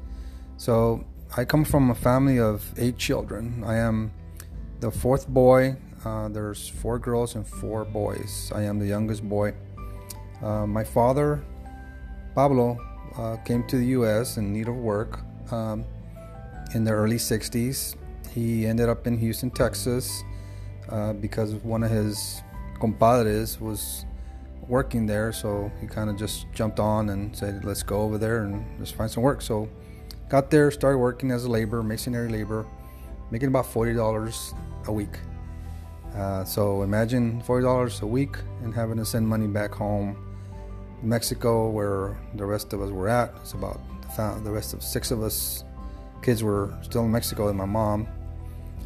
So, 0.55 1.03
I 1.35 1.43
come 1.43 1.65
from 1.65 1.91
a 1.91 1.95
family 1.95 2.39
of 2.39 2.63
eight 2.77 2.97
children. 2.97 3.61
I 3.65 3.75
am 3.75 4.13
the 4.79 4.89
fourth 4.89 5.27
boy. 5.27 5.75
Uh, 6.05 6.29
there's 6.29 6.69
four 6.69 6.97
girls 6.97 7.35
and 7.35 7.45
four 7.45 7.83
boys. 7.83 8.53
I 8.55 8.61
am 8.63 8.79
the 8.79 8.87
youngest 8.87 9.27
boy. 9.27 9.53
Uh, 10.41 10.65
my 10.65 10.85
father, 10.85 11.43
Pablo, 12.35 12.77
uh, 13.17 13.35
came 13.43 13.67
to 13.67 13.75
the 13.75 13.87
U.S. 13.99 14.37
in 14.37 14.53
need 14.53 14.69
of 14.69 14.77
work 14.77 15.19
um, 15.51 15.83
in 16.73 16.85
the 16.85 16.91
early 16.91 17.17
60s. 17.17 17.97
He 18.33 18.65
ended 18.65 18.87
up 18.87 19.07
in 19.07 19.17
Houston, 19.17 19.51
Texas, 19.51 20.23
uh, 20.89 21.13
because 21.13 21.53
one 21.55 21.83
of 21.83 21.91
his 21.91 22.41
compadres 22.79 23.59
was 23.59 24.05
working 24.67 25.05
there. 25.05 25.33
So 25.33 25.71
he 25.81 25.87
kind 25.87 26.09
of 26.09 26.17
just 26.17 26.51
jumped 26.53 26.79
on 26.79 27.09
and 27.09 27.35
said, 27.35 27.65
"Let's 27.65 27.83
go 27.83 28.01
over 28.01 28.17
there 28.17 28.43
and 28.43 28.65
just 28.79 28.95
find 28.95 29.11
some 29.11 29.23
work." 29.23 29.41
So 29.41 29.67
got 30.29 30.49
there, 30.49 30.71
started 30.71 30.97
working 30.97 31.31
as 31.31 31.43
a 31.43 31.49
laborer, 31.49 31.83
masonry 31.83 32.29
labor, 32.29 32.65
making 33.31 33.49
about 33.49 33.65
forty 33.65 33.93
dollars 33.93 34.53
a 34.87 34.93
week. 34.93 35.19
Uh, 36.15 36.45
so 36.45 36.83
imagine 36.83 37.41
forty 37.41 37.63
dollars 37.63 38.01
a 38.01 38.07
week 38.07 38.37
and 38.63 38.73
having 38.73 38.97
to 38.97 39.05
send 39.05 39.27
money 39.27 39.47
back 39.47 39.73
home, 39.73 40.15
to 40.99 41.05
Mexico, 41.05 41.69
where 41.69 42.17
the 42.35 42.45
rest 42.45 42.71
of 42.71 42.81
us 42.81 42.91
were 42.91 43.09
at. 43.09 43.33
It's 43.41 43.53
about 43.53 43.81
the 44.43 44.51
rest 44.51 44.73
of 44.73 44.83
six 44.83 45.11
of 45.11 45.21
us 45.23 45.63
kids 46.21 46.43
were 46.43 46.71
still 46.81 47.03
in 47.05 47.11
Mexico 47.11 47.47
with 47.47 47.55
my 47.55 47.65
mom 47.65 48.07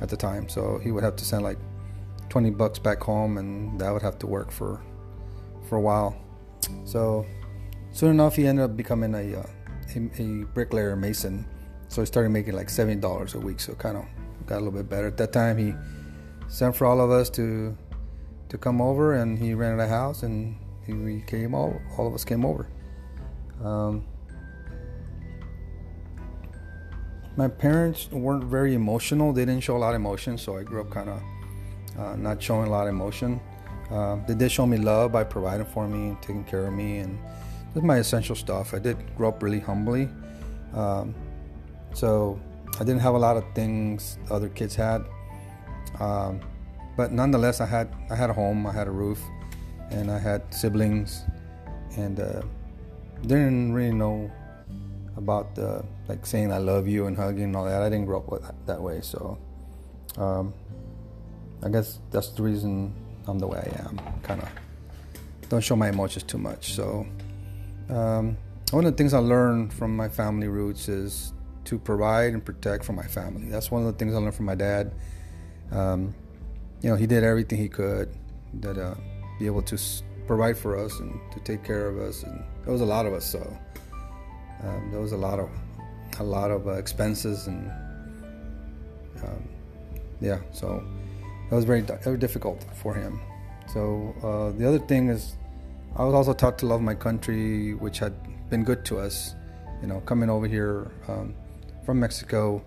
at 0.01 0.09
the 0.09 0.17
time. 0.17 0.49
So 0.49 0.79
he 0.79 0.91
would 0.91 1.03
have 1.03 1.15
to 1.17 1.25
send 1.25 1.43
like 1.43 1.57
20 2.29 2.51
bucks 2.51 2.79
back 2.79 3.01
home, 3.01 3.37
and 3.37 3.79
that 3.79 3.91
would 3.91 4.01
have 4.01 4.19
to 4.19 4.27
work 4.27 4.51
for 4.51 4.81
for 5.67 5.77
a 5.77 5.81
while. 5.81 6.15
So 6.83 7.25
soon 7.91 8.11
enough, 8.11 8.35
he 8.35 8.47
ended 8.47 8.65
up 8.65 8.77
becoming 8.77 9.13
a 9.13 9.39
uh, 9.39 9.45
a, 9.95 10.21
a, 10.21 10.45
bricklayer 10.45 10.95
mason. 10.95 11.45
So 11.87 12.01
he 12.01 12.05
started 12.05 12.29
making 12.29 12.55
like 12.55 12.69
seventy 12.69 12.99
dollars 12.99 13.35
a 13.35 13.39
week. 13.39 13.59
So 13.59 13.73
kind 13.75 13.97
of 13.97 14.05
got 14.45 14.55
a 14.55 14.61
little 14.61 14.71
bit 14.71 14.89
better. 14.89 15.07
At 15.07 15.17
that 15.17 15.33
time, 15.33 15.57
he 15.57 15.73
sent 16.47 16.75
for 16.75 16.85
all 16.85 17.01
of 17.01 17.11
us 17.11 17.29
to 17.31 17.77
to 18.49 18.57
come 18.57 18.81
over, 18.81 19.13
and 19.13 19.37
he 19.37 19.53
rented 19.53 19.79
a 19.79 19.87
house, 19.87 20.23
and 20.23 20.57
he, 20.85 20.93
we 20.93 21.21
came 21.21 21.53
all 21.53 21.79
all 21.97 22.07
of 22.07 22.13
us 22.13 22.25
came 22.25 22.45
over. 22.45 22.67
Um, 23.63 24.05
my 27.37 27.47
parents 27.47 28.09
weren't 28.11 28.45
very 28.45 28.73
emotional. 28.73 29.33
They 29.33 29.45
didn't 29.45 29.63
show 29.63 29.75
a 29.75 29.79
lot 29.79 29.89
of 29.89 29.95
emotion, 29.95 30.37
so 30.37 30.57
I 30.57 30.63
grew 30.63 30.81
up 30.81 30.89
kind 30.89 31.09
of 31.09 31.21
uh, 31.99 32.15
not 32.15 32.41
showing 32.41 32.67
a 32.67 32.71
lot 32.71 32.87
of 32.87 32.93
emotion. 32.93 33.39
Uh, 33.91 34.17
they 34.27 34.33
did 34.33 34.51
show 34.51 34.65
me 34.65 34.77
love 34.77 35.11
by 35.11 35.23
providing 35.23 35.65
for 35.65 35.87
me 35.87 36.09
and 36.09 36.21
taking 36.21 36.43
care 36.43 36.65
of 36.67 36.73
me 36.73 36.99
and 36.99 37.19
just 37.73 37.85
my 37.85 37.97
essential 37.97 38.35
stuff. 38.35 38.73
I 38.73 38.79
did 38.79 38.97
grow 39.15 39.29
up 39.29 39.43
really 39.43 39.59
humbly, 39.59 40.09
um, 40.73 41.13
so 41.93 42.39
I 42.75 42.79
didn't 42.79 43.01
have 43.01 43.15
a 43.15 43.19
lot 43.19 43.37
of 43.37 43.43
things 43.53 44.17
other 44.31 44.49
kids 44.49 44.75
had. 44.75 45.03
Um, 45.99 46.39
but 46.97 47.11
nonetheless, 47.11 47.59
I 47.59 47.65
had 47.65 47.93
I 48.09 48.15
had 48.15 48.29
a 48.29 48.33
home, 48.33 48.65
I 48.65 48.71
had 48.71 48.87
a 48.87 48.91
roof, 48.91 49.21
and 49.91 50.09
I 50.09 50.17
had 50.17 50.53
siblings, 50.53 51.23
and 51.97 52.19
uh, 52.19 52.41
didn't 53.21 53.73
really 53.73 53.93
know 53.93 54.31
about 55.17 55.55
the 55.55 55.83
like 56.07 56.25
saying 56.25 56.51
I 56.51 56.57
love 56.57 56.87
you 56.87 57.07
and 57.07 57.15
hugging 57.15 57.45
and 57.45 57.55
all 57.55 57.65
that. 57.65 57.81
I 57.81 57.89
didn't 57.89 58.05
grow 58.05 58.19
up 58.19 58.55
that, 58.65 58.81
way, 58.81 58.99
so 59.01 59.37
um, 60.17 60.53
I 61.63 61.69
guess 61.69 61.99
that's 62.11 62.29
the 62.29 62.43
reason 62.43 62.93
I'm 63.27 63.39
the 63.39 63.47
way 63.47 63.59
I 63.59 63.87
am. 63.87 63.99
Kind 64.23 64.41
of 64.41 64.49
don't 65.49 65.61
show 65.61 65.75
my 65.75 65.89
emotions 65.89 66.23
too 66.23 66.37
much. 66.37 66.73
So 66.73 67.05
um, 67.89 68.37
one 68.71 68.85
of 68.85 68.91
the 68.91 68.97
things 68.97 69.13
I 69.13 69.19
learned 69.19 69.73
from 69.73 69.95
my 69.95 70.09
family 70.09 70.47
roots 70.47 70.89
is 70.89 71.33
to 71.65 71.79
provide 71.79 72.33
and 72.33 72.43
protect 72.43 72.83
for 72.83 72.93
my 72.93 73.05
family. 73.05 73.49
That's 73.49 73.71
one 73.71 73.85
of 73.85 73.87
the 73.87 73.97
things 73.97 74.13
I 74.13 74.17
learned 74.17 74.35
from 74.35 74.45
my 74.45 74.55
dad. 74.55 74.93
Um, 75.71 76.13
you 76.81 76.89
know, 76.89 76.95
he 76.95 77.07
did 77.07 77.23
everything 77.23 77.57
he 77.57 77.69
could 77.69 78.15
that 78.61 78.77
uh, 78.77 78.95
be 79.39 79.45
able 79.45 79.61
to 79.63 79.77
provide 80.27 80.57
for 80.57 80.77
us 80.77 80.99
and 80.99 81.19
to 81.31 81.39
take 81.39 81.63
care 81.63 81.87
of 81.87 81.97
us, 81.97 82.23
and 82.23 82.43
there 82.63 82.71
was 82.71 82.81
a 82.81 82.85
lot 82.85 83.05
of 83.05 83.13
us. 83.13 83.25
So 83.25 83.57
um, 84.63 84.91
there 84.91 84.99
was 84.99 85.11
a 85.11 85.17
lot 85.17 85.39
of 85.39 85.49
a 86.19 86.23
lot 86.23 86.51
of 86.51 86.67
uh, 86.67 86.71
expenses 86.71 87.47
and 87.47 87.69
um, 89.23 89.49
yeah, 90.21 90.39
so 90.51 90.83
it 91.51 91.55
was 91.55 91.65
very 91.65 91.81
very 91.81 92.17
difficult 92.17 92.65
for 92.75 92.93
him. 92.93 93.19
So 93.73 94.13
uh, 94.23 94.57
the 94.57 94.67
other 94.67 94.79
thing 94.79 95.09
is, 95.09 95.35
I 95.95 96.03
was 96.03 96.13
also 96.13 96.33
taught 96.33 96.57
to 96.59 96.65
love 96.65 96.81
my 96.81 96.95
country, 96.95 97.73
which 97.73 97.99
had 97.99 98.13
been 98.49 98.63
good 98.63 98.85
to 98.85 98.99
us. 98.99 99.35
You 99.81 99.87
know, 99.87 99.99
coming 100.01 100.29
over 100.29 100.47
here 100.47 100.91
um, 101.07 101.35
from 101.85 101.99
Mexico, 101.99 102.63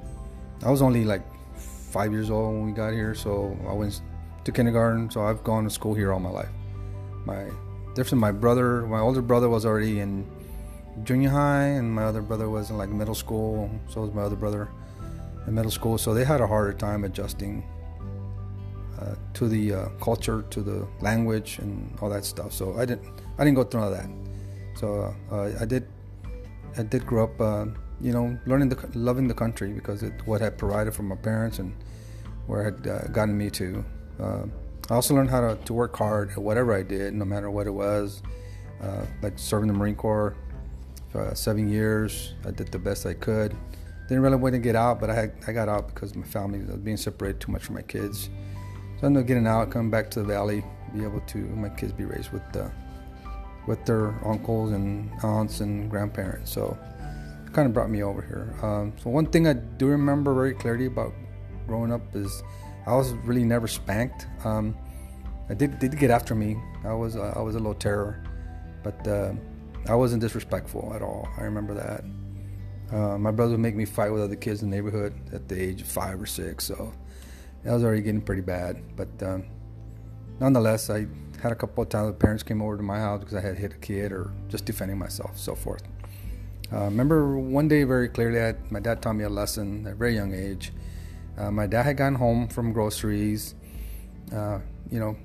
I 0.64 0.70
was 0.70 0.82
only 0.82 1.04
like 1.04 1.22
five 1.56 2.12
years 2.12 2.30
old 2.30 2.54
when 2.54 2.66
we 2.66 2.72
got 2.72 2.92
here, 2.92 3.14
so 3.14 3.56
I 3.68 3.72
went 3.72 4.02
to 4.44 4.52
kindergarten. 4.52 5.10
So 5.10 5.22
I've 5.22 5.42
gone 5.42 5.64
to 5.64 5.70
school 5.70 5.94
here 5.94 6.12
all 6.12 6.20
my 6.20 6.30
life. 6.30 6.48
My 7.24 7.46
different, 7.94 8.20
my 8.20 8.32
brother, 8.32 8.86
my 8.86 9.00
older 9.00 9.22
brother 9.22 9.48
was 9.48 9.64
already 9.64 10.00
in 10.00 10.26
junior 11.04 11.30
high, 11.30 11.64
and 11.64 11.92
my 11.92 12.04
other 12.04 12.22
brother 12.22 12.48
was 12.48 12.70
in 12.70 12.78
like 12.78 12.88
middle 12.88 13.14
school. 13.14 13.70
So 13.88 14.02
was 14.02 14.14
my 14.14 14.22
other 14.22 14.36
brother 14.36 14.68
in 15.46 15.54
middle 15.54 15.70
school. 15.70 15.98
So 15.98 16.14
they 16.14 16.24
had 16.24 16.40
a 16.40 16.46
harder 16.46 16.72
time 16.72 17.04
adjusting 17.04 17.64
uh, 19.00 19.14
to 19.34 19.48
the 19.48 19.74
uh, 19.74 19.88
culture, 20.00 20.42
to 20.50 20.62
the 20.62 20.86
language, 21.00 21.58
and 21.58 21.96
all 22.00 22.10
that 22.10 22.24
stuff. 22.24 22.52
So 22.52 22.76
I 22.78 22.84
didn't, 22.84 23.06
I 23.38 23.44
didn't 23.44 23.56
go 23.56 23.64
through 23.64 23.82
all 23.82 23.90
that. 23.90 24.08
So 24.74 25.14
uh, 25.30 25.50
I 25.60 25.64
did, 25.64 25.86
I 26.76 26.82
did 26.82 27.06
grow 27.06 27.24
up, 27.24 27.40
uh, 27.40 27.66
you 28.00 28.12
know, 28.12 28.38
learning 28.46 28.68
the, 28.68 28.88
loving 28.94 29.28
the 29.28 29.34
country 29.34 29.72
because 29.72 30.02
it 30.02 30.12
what 30.26 30.40
had 30.40 30.58
provided 30.58 30.94
for 30.94 31.02
my 31.02 31.16
parents 31.16 31.58
and 31.58 31.74
where 32.46 32.68
it 32.68 32.86
had 32.86 32.86
uh, 32.86 33.08
gotten 33.08 33.36
me 33.36 33.50
to. 33.50 33.84
Uh, 34.20 34.42
I 34.90 34.94
also 34.94 35.14
learned 35.14 35.30
how 35.30 35.40
to, 35.40 35.56
to 35.64 35.72
work 35.74 35.96
hard 35.96 36.30
at 36.30 36.38
whatever 36.38 36.74
I 36.74 36.82
did, 36.82 37.14
no 37.14 37.24
matter 37.24 37.50
what 37.50 37.66
it 37.66 37.72
was. 37.72 38.22
like 39.22 39.38
serving 39.38 39.68
the 39.68 39.74
Marine 39.74 39.96
Corps, 39.96 40.34
for 41.10 41.30
seven 41.34 41.68
years. 41.68 42.34
I 42.46 42.50
did 42.50 42.70
the 42.72 42.78
best 42.78 43.06
I 43.06 43.14
could. 43.14 43.56
Didn't 44.08 44.22
really 44.22 44.36
want 44.36 44.54
to 44.54 44.58
get 44.58 44.76
out, 44.76 45.00
but 45.00 45.10
I 45.10 45.14
had, 45.14 45.32
I 45.46 45.52
got 45.52 45.68
out 45.68 45.88
because 45.88 46.14
my 46.14 46.26
family 46.26 46.60
was 46.60 46.76
being 46.76 46.96
separated 46.96 47.40
too 47.40 47.52
much 47.52 47.64
from 47.64 47.74
my 47.74 47.82
kids. 47.82 48.30
So 48.96 49.02
I 49.02 49.06
ended 49.06 49.22
up 49.22 49.26
getting 49.26 49.46
out, 49.46 49.70
coming 49.70 49.90
back 49.90 50.10
to 50.12 50.20
the 50.20 50.24
valley, 50.24 50.64
be 50.94 51.04
able 51.04 51.20
to 51.20 51.38
my 51.38 51.68
kids 51.68 51.92
be 51.92 52.04
raised 52.04 52.30
with 52.32 52.50
the, 52.52 52.70
with 53.66 53.84
their 53.84 54.18
uncles 54.26 54.72
and 54.72 55.10
aunts 55.22 55.60
and 55.60 55.90
grandparents. 55.90 56.50
So 56.50 56.76
it 57.46 57.52
kind 57.52 57.66
of 57.66 57.74
brought 57.74 57.90
me 57.90 58.02
over 58.02 58.22
here. 58.22 58.54
Um, 58.62 58.94
so 59.02 59.10
one 59.10 59.26
thing 59.26 59.46
I 59.46 59.52
do 59.52 59.86
remember 59.86 60.34
very 60.34 60.54
clearly 60.54 60.86
about 60.86 61.12
growing 61.66 61.92
up 61.92 62.02
is 62.14 62.42
I 62.86 62.94
was 62.96 63.12
really 63.12 63.44
never 63.44 63.68
spanked. 63.68 64.26
Um, 64.44 64.74
I 65.50 65.54
did 65.54 65.78
did 65.78 65.98
get 65.98 66.10
after 66.10 66.34
me. 66.34 66.56
I 66.84 66.94
was 66.94 67.16
uh, 67.16 67.34
I 67.36 67.40
was 67.40 67.54
a 67.54 67.58
little 67.58 67.74
terror, 67.74 68.22
but 68.82 69.06
uh, 69.06 69.32
I 69.86 69.94
wasn't 69.94 70.20
disrespectful 70.20 70.92
at 70.94 71.02
all. 71.02 71.28
I 71.38 71.42
remember 71.42 71.74
that. 71.74 72.04
Uh, 72.94 73.18
my 73.18 73.30
brother 73.30 73.52
would 73.52 73.60
make 73.60 73.76
me 73.76 73.84
fight 73.84 74.10
with 74.10 74.22
other 74.22 74.36
kids 74.36 74.62
in 74.62 74.70
the 74.70 74.76
neighborhood 74.76 75.14
at 75.32 75.48
the 75.48 75.60
age 75.60 75.82
of 75.82 75.86
five 75.86 76.20
or 76.20 76.26
six, 76.26 76.64
so 76.64 76.92
that 77.62 77.72
was 77.72 77.84
already 77.84 78.02
getting 78.02 78.22
pretty 78.22 78.42
bad. 78.42 78.82
But 78.96 79.22
um, 79.22 79.44
nonetheless, 80.40 80.88
I 80.88 81.06
had 81.42 81.52
a 81.52 81.54
couple 81.54 81.82
of 81.82 81.90
times 81.90 82.08
the 82.08 82.14
parents 82.14 82.42
came 82.42 82.62
over 82.62 82.76
to 82.76 82.82
my 82.82 82.98
house 82.98 83.20
because 83.20 83.34
I 83.34 83.40
had 83.40 83.58
hit 83.58 83.74
a 83.74 83.76
kid 83.78 84.12
or 84.12 84.32
just 84.48 84.64
defending 84.64 84.98
myself, 84.98 85.38
so 85.38 85.54
forth. 85.54 85.82
Uh, 86.72 86.84
remember 86.84 87.38
one 87.38 87.68
day 87.68 87.84
very 87.84 88.08
clearly, 88.08 88.38
had, 88.38 88.70
my 88.70 88.80
dad 88.80 89.00
taught 89.00 89.14
me 89.14 89.24
a 89.24 89.28
lesson 89.28 89.86
at 89.86 89.92
a 89.92 89.96
very 89.96 90.14
young 90.14 90.34
age. 90.34 90.72
Uh, 91.38 91.50
my 91.50 91.66
dad 91.66 91.84
had 91.84 91.96
gotten 91.96 92.14
home 92.14 92.48
from 92.48 92.72
groceries. 92.72 93.54
Uh, 94.34 94.58
you 94.90 94.98
know, 94.98 95.16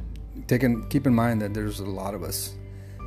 taking 0.48 0.88
keep 0.90 1.08
in 1.08 1.14
mind 1.14 1.42
that 1.42 1.54
there's 1.54 1.80
a 1.80 1.86
lot 1.86 2.14
of 2.14 2.24
us 2.24 2.56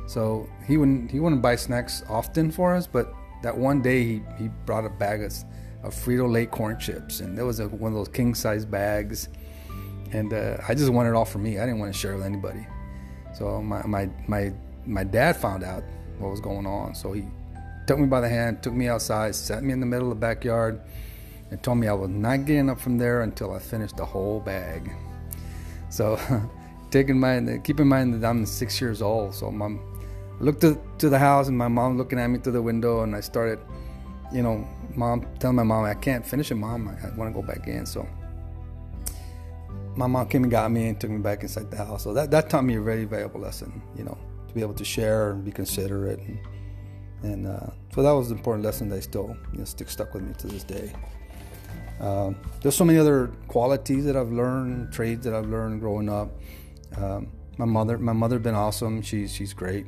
so 0.07 0.49
he 0.65 0.77
wouldn't 0.77 1.11
he 1.11 1.19
wouldn't 1.19 1.41
buy 1.41 1.55
snacks 1.57 2.03
often 2.09 2.49
for 2.49 2.73
us, 2.73 2.87
but 2.87 3.13
that 3.43 3.55
one 3.55 3.81
day 3.81 4.03
he, 4.03 4.21
he 4.39 4.47
brought 4.65 4.85
a 4.85 4.89
bag 4.89 5.21
of, 5.21 5.33
of 5.83 5.93
Frito 5.93 6.31
Lay 6.31 6.45
corn 6.45 6.79
chips, 6.79 7.19
and 7.19 7.37
there 7.37 7.45
was 7.45 7.59
a, 7.59 7.67
one 7.67 7.91
of 7.91 7.97
those 7.97 8.07
king 8.07 8.33
size 8.33 8.65
bags, 8.65 9.29
and 10.13 10.33
uh, 10.33 10.57
I 10.67 10.73
just 10.73 10.89
wanted 10.89 11.09
it 11.09 11.15
all 11.15 11.25
for 11.25 11.39
me. 11.39 11.59
I 11.59 11.65
didn't 11.65 11.79
want 11.79 11.93
to 11.93 11.99
share 11.99 12.15
with 12.15 12.25
anybody. 12.25 12.65
So 13.37 13.61
my 13.61 13.85
my 13.85 14.09
my 14.27 14.53
my 14.85 15.03
dad 15.03 15.35
found 15.35 15.63
out 15.63 15.83
what 16.19 16.31
was 16.31 16.39
going 16.39 16.65
on, 16.65 16.95
so 16.95 17.11
he 17.11 17.25
took 17.85 17.99
me 17.99 18.07
by 18.07 18.21
the 18.21 18.29
hand, 18.29 18.63
took 18.63 18.73
me 18.73 18.87
outside, 18.87 19.35
sat 19.35 19.61
me 19.61 19.73
in 19.73 19.79
the 19.79 19.85
middle 19.85 20.09
of 20.09 20.17
the 20.17 20.21
backyard, 20.21 20.81
and 21.51 21.61
told 21.61 21.79
me 21.79 21.87
I 21.87 21.93
was 21.93 22.09
not 22.09 22.45
getting 22.45 22.69
up 22.69 22.79
from 22.79 22.97
there 22.97 23.21
until 23.21 23.53
I 23.53 23.59
finished 23.59 23.97
the 23.97 24.05
whole 24.05 24.39
bag. 24.39 24.91
So, 25.89 26.19
take 26.91 27.09
in 27.09 27.19
mind, 27.19 27.63
keep 27.63 27.79
in 27.79 27.87
mind 27.87 28.13
that 28.13 28.27
I'm 28.27 28.45
six 28.45 28.81
years 28.81 29.01
old, 29.01 29.35
so 29.35 29.51
my 29.51 29.77
looked 30.39 30.61
to, 30.61 30.79
to 30.99 31.09
the 31.09 31.19
house 31.19 31.47
and 31.47 31.57
my 31.57 31.67
mom 31.67 31.97
looking 31.97 32.19
at 32.19 32.27
me 32.27 32.39
through 32.39 32.53
the 32.53 32.61
window 32.61 33.03
and 33.03 33.15
I 33.15 33.21
started, 33.21 33.59
you 34.33 34.43
know, 34.43 34.67
mom 34.95 35.25
telling 35.39 35.55
my 35.55 35.63
mom 35.63 35.85
I 35.85 35.93
can't 35.93 36.25
finish 36.25 36.51
it, 36.51 36.55
mom. 36.55 36.87
I, 36.87 37.07
I 37.07 37.15
want 37.15 37.33
to 37.33 37.41
go 37.41 37.45
back 37.45 37.67
in. 37.67 37.85
So 37.85 38.07
my 39.95 40.07
mom 40.07 40.27
came 40.27 40.43
and 40.43 40.51
got 40.51 40.71
me 40.71 40.89
and 40.89 40.99
took 40.99 41.09
me 41.09 41.17
back 41.17 41.41
inside 41.41 41.71
the 41.71 41.77
house. 41.77 42.03
So 42.03 42.13
that, 42.13 42.29
that 42.31 42.49
taught 42.49 42.63
me 42.63 42.75
a 42.75 42.81
very 42.81 43.05
valuable 43.05 43.39
lesson, 43.39 43.81
you 43.95 44.03
know, 44.03 44.17
to 44.47 44.53
be 44.53 44.61
able 44.61 44.75
to 44.75 44.85
share 44.85 45.31
and 45.31 45.43
be 45.43 45.51
considerate. 45.51 46.19
And, 46.19 46.39
and 47.23 47.47
uh, 47.47 47.71
so 47.93 48.03
that 48.03 48.11
was 48.11 48.29
an 48.29 48.37
important 48.37 48.63
lesson 48.63 48.89
that 48.89 49.03
still 49.03 49.35
you 49.51 49.59
know, 49.59 49.65
stick 49.65 49.89
stuck 49.89 50.13
with 50.13 50.23
me 50.23 50.33
to 50.37 50.47
this 50.47 50.63
day. 50.63 50.93
Um, 51.99 52.35
there's 52.61 52.75
so 52.75 52.85
many 52.85 52.99
other 52.99 53.31
qualities 53.47 54.05
that 54.05 54.15
I've 54.15 54.31
learned, 54.31 54.93
trades 54.93 55.25
that 55.25 55.33
I've 55.33 55.47
learned 55.47 55.79
growing 55.79 56.09
up. 56.09 56.29
Um, 56.95 57.31
my 57.57 57.65
mother, 57.65 57.97
my 57.97 58.13
mother, 58.13 58.37
been 58.37 58.53
awesome. 58.53 59.01
She's 59.01 59.33
she's 59.33 59.51
great. 59.51 59.87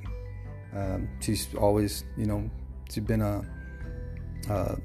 Um, 0.76 1.10
she's 1.20 1.54
always, 1.56 2.04
you 2.18 2.26
know, 2.26 2.50
she's 2.90 3.04
been 3.04 3.22
a, 3.22 3.44
a 4.50 4.78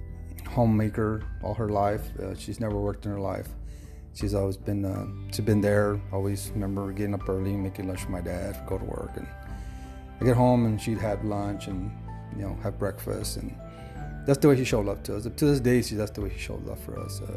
homemaker 0.49 1.23
all 1.43 1.55
her 1.55 1.69
life. 1.69 2.03
Uh, 2.19 2.35
she's 2.35 2.61
never 2.61 2.77
worked 2.77 3.07
in 3.07 3.13
her 3.13 3.21
life. 3.21 3.49
She's 4.15 4.35
always 4.35 4.57
been 4.57 4.85
uh, 4.85 5.07
she's 5.33 5.45
been 5.45 5.61
there. 5.61 6.01
Always 6.13 6.51
remember 6.55 6.93
getting 6.93 7.15
up 7.15 7.29
early, 7.29 7.57
making 7.57 7.89
lunch 7.89 8.05
for 8.05 8.13
my 8.13 8.21
dad, 8.21 8.57
go 8.67 8.79
to 8.79 8.85
work, 8.85 9.11
and 9.17 9.27
I 10.21 10.25
get 10.25 10.37
home 10.37 10.67
and 10.67 10.81
she'd 10.81 10.99
have 10.99 11.25
lunch 11.25 11.67
and 11.67 11.91
you 12.37 12.43
know 12.43 12.57
have 12.63 12.79
breakfast, 12.79 13.39
and 13.39 13.55
that's 14.25 14.39
the 14.39 14.49
way 14.49 14.57
she 14.57 14.65
showed 14.65 14.87
love 14.87 15.03
to 15.05 15.17
us. 15.17 15.25
To 15.25 15.45
this 15.45 15.61
day, 15.61 15.83
she 15.83 15.97
that's 15.97 16.13
the 16.13 16.21
way 16.21 16.31
she 16.31 16.39
showed 16.39 16.65
love 16.65 16.79
for 16.79 16.99
us. 17.01 17.21
Uh, 17.21 17.37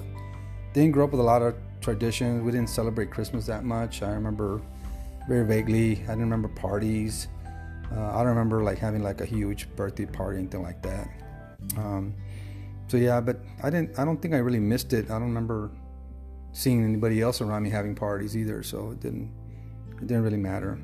didn't 0.73 0.91
grow 0.91 1.05
up 1.05 1.11
with 1.11 1.19
a 1.19 1.23
lot 1.23 1.41
of 1.41 1.55
traditions. 1.81 2.43
We 2.43 2.51
didn't 2.51 2.69
celebrate 2.69 3.09
Christmas 3.09 3.47
that 3.47 3.63
much. 3.63 4.03
I 4.03 4.11
remember 4.11 4.61
very 5.27 5.45
vaguely. 5.45 5.93
I 5.93 6.09
didn't 6.09 6.21
remember 6.21 6.49
parties. 6.49 7.27
Uh, 7.95 8.11
I 8.11 8.17
don't 8.17 8.27
remember 8.27 8.63
like 8.63 8.77
having 8.77 9.03
like 9.03 9.21
a 9.21 9.25
huge 9.25 9.67
birthday 9.75 10.05
party, 10.05 10.39
anything 10.39 10.63
like 10.63 10.81
that. 10.83 11.09
Um, 11.77 12.13
so 12.87 12.97
yeah, 12.97 13.19
but 13.21 13.39
I 13.63 13.69
didn't. 13.69 13.97
I 13.97 14.05
don't 14.05 14.21
think 14.21 14.33
I 14.33 14.37
really 14.37 14.59
missed 14.59 14.93
it. 14.93 15.05
I 15.05 15.13
don't 15.19 15.29
remember 15.33 15.71
seeing 16.53 16.83
anybody 16.83 17.21
else 17.21 17.41
around 17.41 17.63
me 17.63 17.69
having 17.69 17.95
parties 17.95 18.35
either. 18.35 18.63
So 18.63 18.91
it 18.91 18.99
didn't. 18.99 19.31
It 20.01 20.07
didn't 20.07 20.23
really 20.23 20.37
matter. 20.37 20.79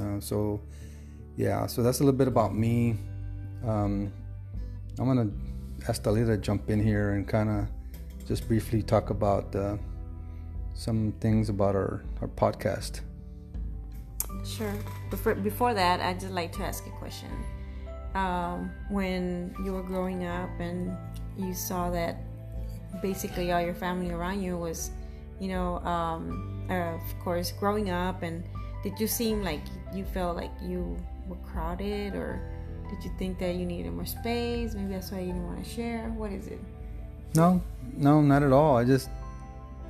Uh, 0.00 0.20
so 0.20 0.60
yeah. 1.36 1.66
So 1.66 1.82
that's 1.82 2.00
a 2.00 2.04
little 2.04 2.18
bit 2.18 2.28
about 2.28 2.54
me. 2.54 2.96
Um, 3.64 4.12
I'm 4.98 5.06
gonna 5.06 5.30
ask 5.88 6.02
Dalila 6.02 6.26
to 6.26 6.38
jump 6.38 6.70
in 6.70 6.82
here 6.82 7.12
and 7.12 7.26
kind 7.26 7.48
of 7.48 7.68
just 8.26 8.46
briefly 8.46 8.82
talk 8.82 9.10
about 9.10 9.54
uh, 9.54 9.76
some 10.74 11.12
things 11.20 11.48
about 11.48 11.74
our 11.74 12.04
our 12.20 12.28
podcast. 12.28 13.00
Sure. 14.48 14.74
Before, 15.10 15.34
before 15.34 15.74
that, 15.74 16.00
I'd 16.00 16.18
just 16.18 16.32
like 16.32 16.52
to 16.52 16.62
ask 16.62 16.86
a 16.86 16.90
question. 16.90 17.28
Um, 18.14 18.70
when 18.88 19.54
you 19.64 19.72
were 19.72 19.82
growing 19.82 20.24
up 20.24 20.48
and 20.58 20.96
you 21.36 21.52
saw 21.52 21.90
that 21.90 22.16
basically 23.02 23.52
all 23.52 23.60
your 23.60 23.74
family 23.74 24.10
around 24.10 24.42
you 24.42 24.56
was, 24.56 24.90
you 25.38 25.48
know, 25.48 25.78
um, 25.80 26.66
of 26.70 27.00
course, 27.22 27.52
growing 27.52 27.90
up, 27.90 28.22
and 28.22 28.42
did 28.82 28.98
you 28.98 29.06
seem 29.06 29.44
like 29.44 29.60
you 29.94 30.04
felt 30.06 30.36
like 30.36 30.50
you 30.62 30.96
were 31.28 31.36
crowded, 31.52 32.14
or 32.14 32.40
did 32.90 33.04
you 33.04 33.10
think 33.18 33.38
that 33.38 33.54
you 33.54 33.66
needed 33.66 33.92
more 33.92 34.06
space? 34.06 34.74
Maybe 34.74 34.94
that's 34.94 35.12
why 35.12 35.20
you 35.20 35.26
didn't 35.26 35.46
want 35.46 35.62
to 35.62 35.70
share. 35.70 36.08
What 36.16 36.32
is 36.32 36.46
it? 36.46 36.58
No, 37.34 37.62
no, 37.94 38.22
not 38.22 38.42
at 38.42 38.52
all. 38.52 38.76
I 38.78 38.84
just, 38.84 39.10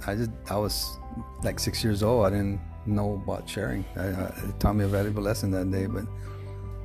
I 0.07 0.17
just, 0.17 0.31
I 0.51 0.57
was 0.57 0.99
like 1.45 1.61
six 1.61 1.85
years 1.85 2.03
old. 2.03 2.27
I 2.27 2.31
didn't 2.31 2.61
know 2.95 3.15
about 3.15 3.49
sharing. 3.49 3.85
I, 3.97 4.07
I, 4.07 4.25
it 4.49 4.61
taught 4.61 4.75
me 4.75 4.85
a 4.85 4.89
valuable 4.89 5.23
lesson 5.23 5.51
that 5.53 5.71
day, 5.71 5.87
but 5.87 6.05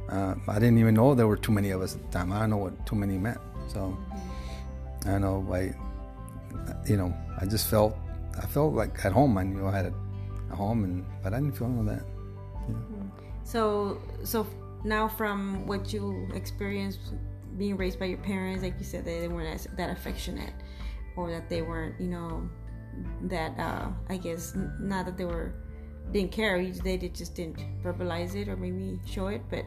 uh, 0.09 0.35
I 0.47 0.55
didn't 0.55 0.77
even 0.77 0.93
know 0.93 1.15
there 1.15 1.27
were 1.27 1.37
too 1.37 1.51
many 1.51 1.71
of 1.71 1.81
us 1.81 1.95
at 1.95 2.03
the 2.03 2.17
time. 2.17 2.31
I 2.31 2.39
don't 2.39 2.49
know 2.49 2.57
what 2.57 2.85
too 2.85 2.95
many 2.95 3.17
meant. 3.17 3.39
So 3.67 3.97
I 5.05 5.17
know 5.17 5.45
I, 5.51 5.73
you 6.87 6.97
know, 6.97 7.13
I 7.39 7.45
just 7.45 7.67
felt, 7.69 7.97
I 8.37 8.45
felt 8.45 8.73
like 8.73 9.03
at 9.05 9.11
home. 9.11 9.37
I 9.37 9.43
knew 9.43 9.65
I 9.65 9.75
had 9.75 9.85
a, 9.87 9.93
a 10.51 10.55
home, 10.55 10.83
and 10.83 11.05
but 11.23 11.33
I 11.33 11.39
didn't 11.39 11.57
feel 11.57 11.67
of 11.79 11.85
that. 11.85 12.03
Know? 12.67 13.11
So, 13.43 14.01
so 14.23 14.45
now 14.83 15.07
from 15.07 15.65
what 15.67 15.93
you 15.93 16.29
experienced 16.33 16.99
being 17.57 17.77
raised 17.77 17.99
by 17.99 18.05
your 18.05 18.17
parents, 18.19 18.63
like 18.63 18.75
you 18.79 18.85
said, 18.85 19.05
they 19.05 19.27
weren't 19.27 19.53
as, 19.53 19.67
that 19.77 19.89
affectionate, 19.89 20.53
or 21.15 21.29
that 21.29 21.49
they 21.49 21.61
weren't, 21.61 21.99
you 21.99 22.07
know, 22.07 22.49
that 23.23 23.57
uh, 23.59 23.89
I 24.09 24.17
guess 24.17 24.53
not 24.79 25.05
that 25.05 25.17
they 25.17 25.25
were 25.25 25.53
didn't 26.11 26.31
care. 26.31 26.63
They 26.63 26.97
just 26.97 27.35
didn't 27.35 27.57
verbalize 27.83 28.35
it 28.35 28.47
or 28.47 28.55
maybe 28.55 28.99
show 29.05 29.27
it. 29.27 29.41
But 29.49 29.65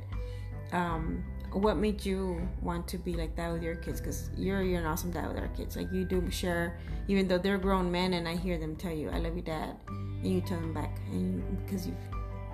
um, 0.76 1.24
what 1.52 1.76
made 1.76 2.04
you 2.04 2.46
want 2.60 2.86
to 2.88 2.98
be 2.98 3.14
like 3.14 3.34
that 3.36 3.52
with 3.52 3.62
your 3.62 3.76
kids? 3.76 4.00
Because 4.00 4.30
you're 4.36 4.62
you're 4.62 4.80
an 4.80 4.86
awesome 4.86 5.10
dad 5.10 5.28
with 5.28 5.38
our 5.38 5.48
kids. 5.48 5.76
Like 5.76 5.90
you 5.92 6.04
do 6.04 6.30
share, 6.30 6.78
even 7.08 7.28
though 7.28 7.38
they're 7.38 7.58
grown 7.58 7.90
men, 7.90 8.14
and 8.14 8.28
I 8.28 8.36
hear 8.36 8.58
them 8.58 8.76
tell 8.76 8.92
you, 8.92 9.10
"I 9.10 9.18
love 9.18 9.36
you, 9.36 9.42
Dad," 9.42 9.76
and 9.88 10.26
you 10.26 10.40
tell 10.40 10.60
them 10.60 10.74
back, 10.74 10.98
and 11.10 11.64
because 11.64 11.86
you 11.86 11.96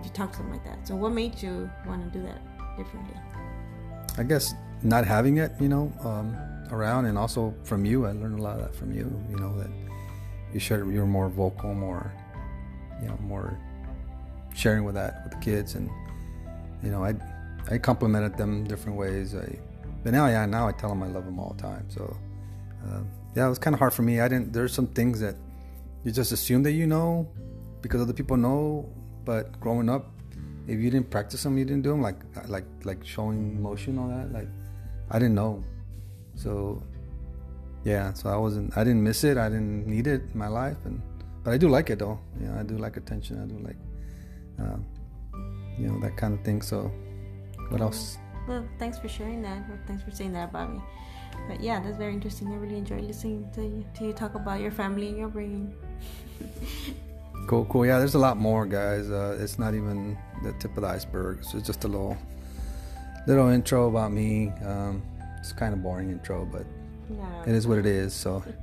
you 0.04 0.10
talk 0.10 0.32
to 0.32 0.38
them 0.38 0.50
like 0.50 0.64
that. 0.64 0.86
So 0.86 0.96
what 0.96 1.12
made 1.12 1.40
you 1.42 1.70
want 1.86 2.12
to 2.12 2.18
do 2.18 2.24
that 2.24 2.40
differently? 2.76 3.16
I 4.18 4.22
guess 4.22 4.54
not 4.82 5.06
having 5.06 5.38
it, 5.38 5.52
you 5.60 5.68
know, 5.68 5.92
um, 6.00 6.36
around, 6.70 7.06
and 7.06 7.16
also 7.16 7.54
from 7.64 7.84
you. 7.84 8.06
I 8.06 8.12
learned 8.12 8.38
a 8.38 8.42
lot 8.42 8.58
of 8.58 8.62
that 8.62 8.74
from 8.74 8.92
you. 8.92 9.12
You 9.30 9.36
know 9.36 9.56
that 9.58 9.70
you 10.52 10.60
share, 10.60 10.84
you're 10.90 11.06
more 11.06 11.28
vocal, 11.28 11.74
more, 11.74 12.12
you 13.00 13.08
know, 13.08 13.18
more 13.22 13.58
sharing 14.54 14.84
with 14.84 14.94
that 14.94 15.22
with 15.24 15.32
the 15.32 15.38
kids, 15.38 15.74
and 15.74 15.90
you 16.82 16.90
know, 16.90 17.04
I 17.04 17.14
I 17.70 17.78
complimented 17.78 18.36
them 18.36 18.64
different 18.64 18.98
ways. 18.98 19.34
I, 19.34 19.58
but 20.02 20.12
now, 20.12 20.26
yeah, 20.26 20.46
now 20.46 20.66
I 20.66 20.72
tell 20.72 20.88
them 20.88 21.02
I 21.02 21.06
love 21.06 21.24
them 21.24 21.38
all 21.38 21.54
the 21.56 21.62
time. 21.62 21.86
So, 21.88 22.16
uh, 22.86 23.00
yeah, 23.36 23.46
it 23.46 23.48
was 23.48 23.58
kind 23.58 23.74
of 23.74 23.78
hard 23.78 23.92
for 23.92 24.02
me. 24.02 24.20
I 24.20 24.28
didn't. 24.28 24.52
There's 24.52 24.72
some 24.72 24.88
things 24.88 25.20
that 25.20 25.36
you 26.04 26.10
just 26.10 26.32
assume 26.32 26.62
that 26.64 26.72
you 26.72 26.86
know 26.86 27.28
because 27.80 28.00
other 28.00 28.12
people 28.12 28.36
know, 28.36 28.88
but 29.24 29.58
growing 29.60 29.88
up, 29.88 30.10
if 30.66 30.78
you 30.78 30.90
didn't 30.90 31.10
practice 31.10 31.42
them, 31.42 31.56
you 31.58 31.64
didn't 31.64 31.82
do 31.82 31.90
them. 31.90 32.02
Like 32.02 32.20
like 32.48 32.66
like 32.84 33.04
showing 33.04 33.56
emotion 33.56 33.98
all 33.98 34.08
that. 34.08 34.32
Like 34.32 34.48
I 35.10 35.18
didn't 35.18 35.34
know. 35.34 35.64
So 36.34 36.82
yeah, 37.84 38.12
so 38.12 38.30
I 38.30 38.36
wasn't. 38.36 38.76
I 38.76 38.84
didn't 38.84 39.02
miss 39.02 39.24
it. 39.24 39.36
I 39.36 39.48
didn't 39.48 39.86
need 39.86 40.06
it 40.06 40.22
in 40.32 40.38
my 40.38 40.48
life, 40.48 40.78
and 40.84 41.00
but 41.44 41.52
I 41.52 41.58
do 41.58 41.68
like 41.68 41.90
it 41.90 41.98
though. 41.98 42.18
Yeah, 42.40 42.58
I 42.58 42.62
do 42.62 42.78
like 42.78 42.96
attention. 42.96 43.42
I 43.42 43.46
do 43.46 43.58
like 43.58 43.76
um, 44.62 44.86
you 45.78 45.88
know 45.88 45.98
that 46.00 46.16
kind 46.16 46.34
of 46.34 46.44
thing. 46.44 46.62
So, 46.62 46.90
what 47.68 47.80
else? 47.80 48.18
Well, 48.48 48.66
thanks 48.78 48.98
for 48.98 49.08
sharing 49.08 49.42
that. 49.42 49.64
Thanks 49.86 50.02
for 50.02 50.10
saying 50.10 50.32
that 50.32 50.50
about 50.50 50.72
me. 50.72 50.80
But 51.48 51.60
yeah, 51.60 51.80
that's 51.80 51.96
very 51.96 52.12
interesting. 52.12 52.48
I 52.48 52.56
really 52.56 52.76
enjoy 52.76 53.00
listening 53.00 53.48
to 53.54 53.62
you, 53.62 53.84
to 53.96 54.04
you 54.06 54.12
talk 54.12 54.34
about 54.34 54.60
your 54.60 54.70
family 54.70 55.08
and 55.08 55.18
your 55.18 55.28
bringing. 55.28 55.74
cool, 57.46 57.64
cool. 57.66 57.86
Yeah, 57.86 57.98
there's 57.98 58.14
a 58.14 58.18
lot 58.18 58.36
more, 58.36 58.66
guys. 58.66 59.10
Uh, 59.10 59.38
it's 59.40 59.58
not 59.58 59.74
even 59.74 60.16
the 60.42 60.52
tip 60.54 60.76
of 60.76 60.82
the 60.82 60.88
iceberg. 60.88 61.44
So 61.44 61.58
it's 61.58 61.66
just 61.66 61.84
a 61.84 61.88
little, 61.88 62.16
little 63.26 63.48
intro 63.48 63.88
about 63.88 64.12
me. 64.12 64.52
Um, 64.64 65.02
it's 65.38 65.52
kind 65.52 65.72
of 65.72 65.82
boring 65.82 66.10
intro, 66.10 66.44
but 66.44 66.64
yeah. 67.10 67.42
it 67.42 67.54
is 67.54 67.66
what 67.66 67.78
it 67.78 67.86
is. 67.86 68.14
So, 68.14 68.40
here 68.40 68.54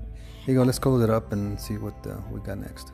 you 0.46 0.56
go. 0.56 0.64
Let's 0.64 0.80
close 0.80 1.04
it 1.04 1.10
up 1.10 1.34
and 1.34 1.60
see 1.60 1.78
what 1.78 1.96
uh, 2.08 2.18
we 2.32 2.40
got 2.42 2.58
next. 2.60 2.92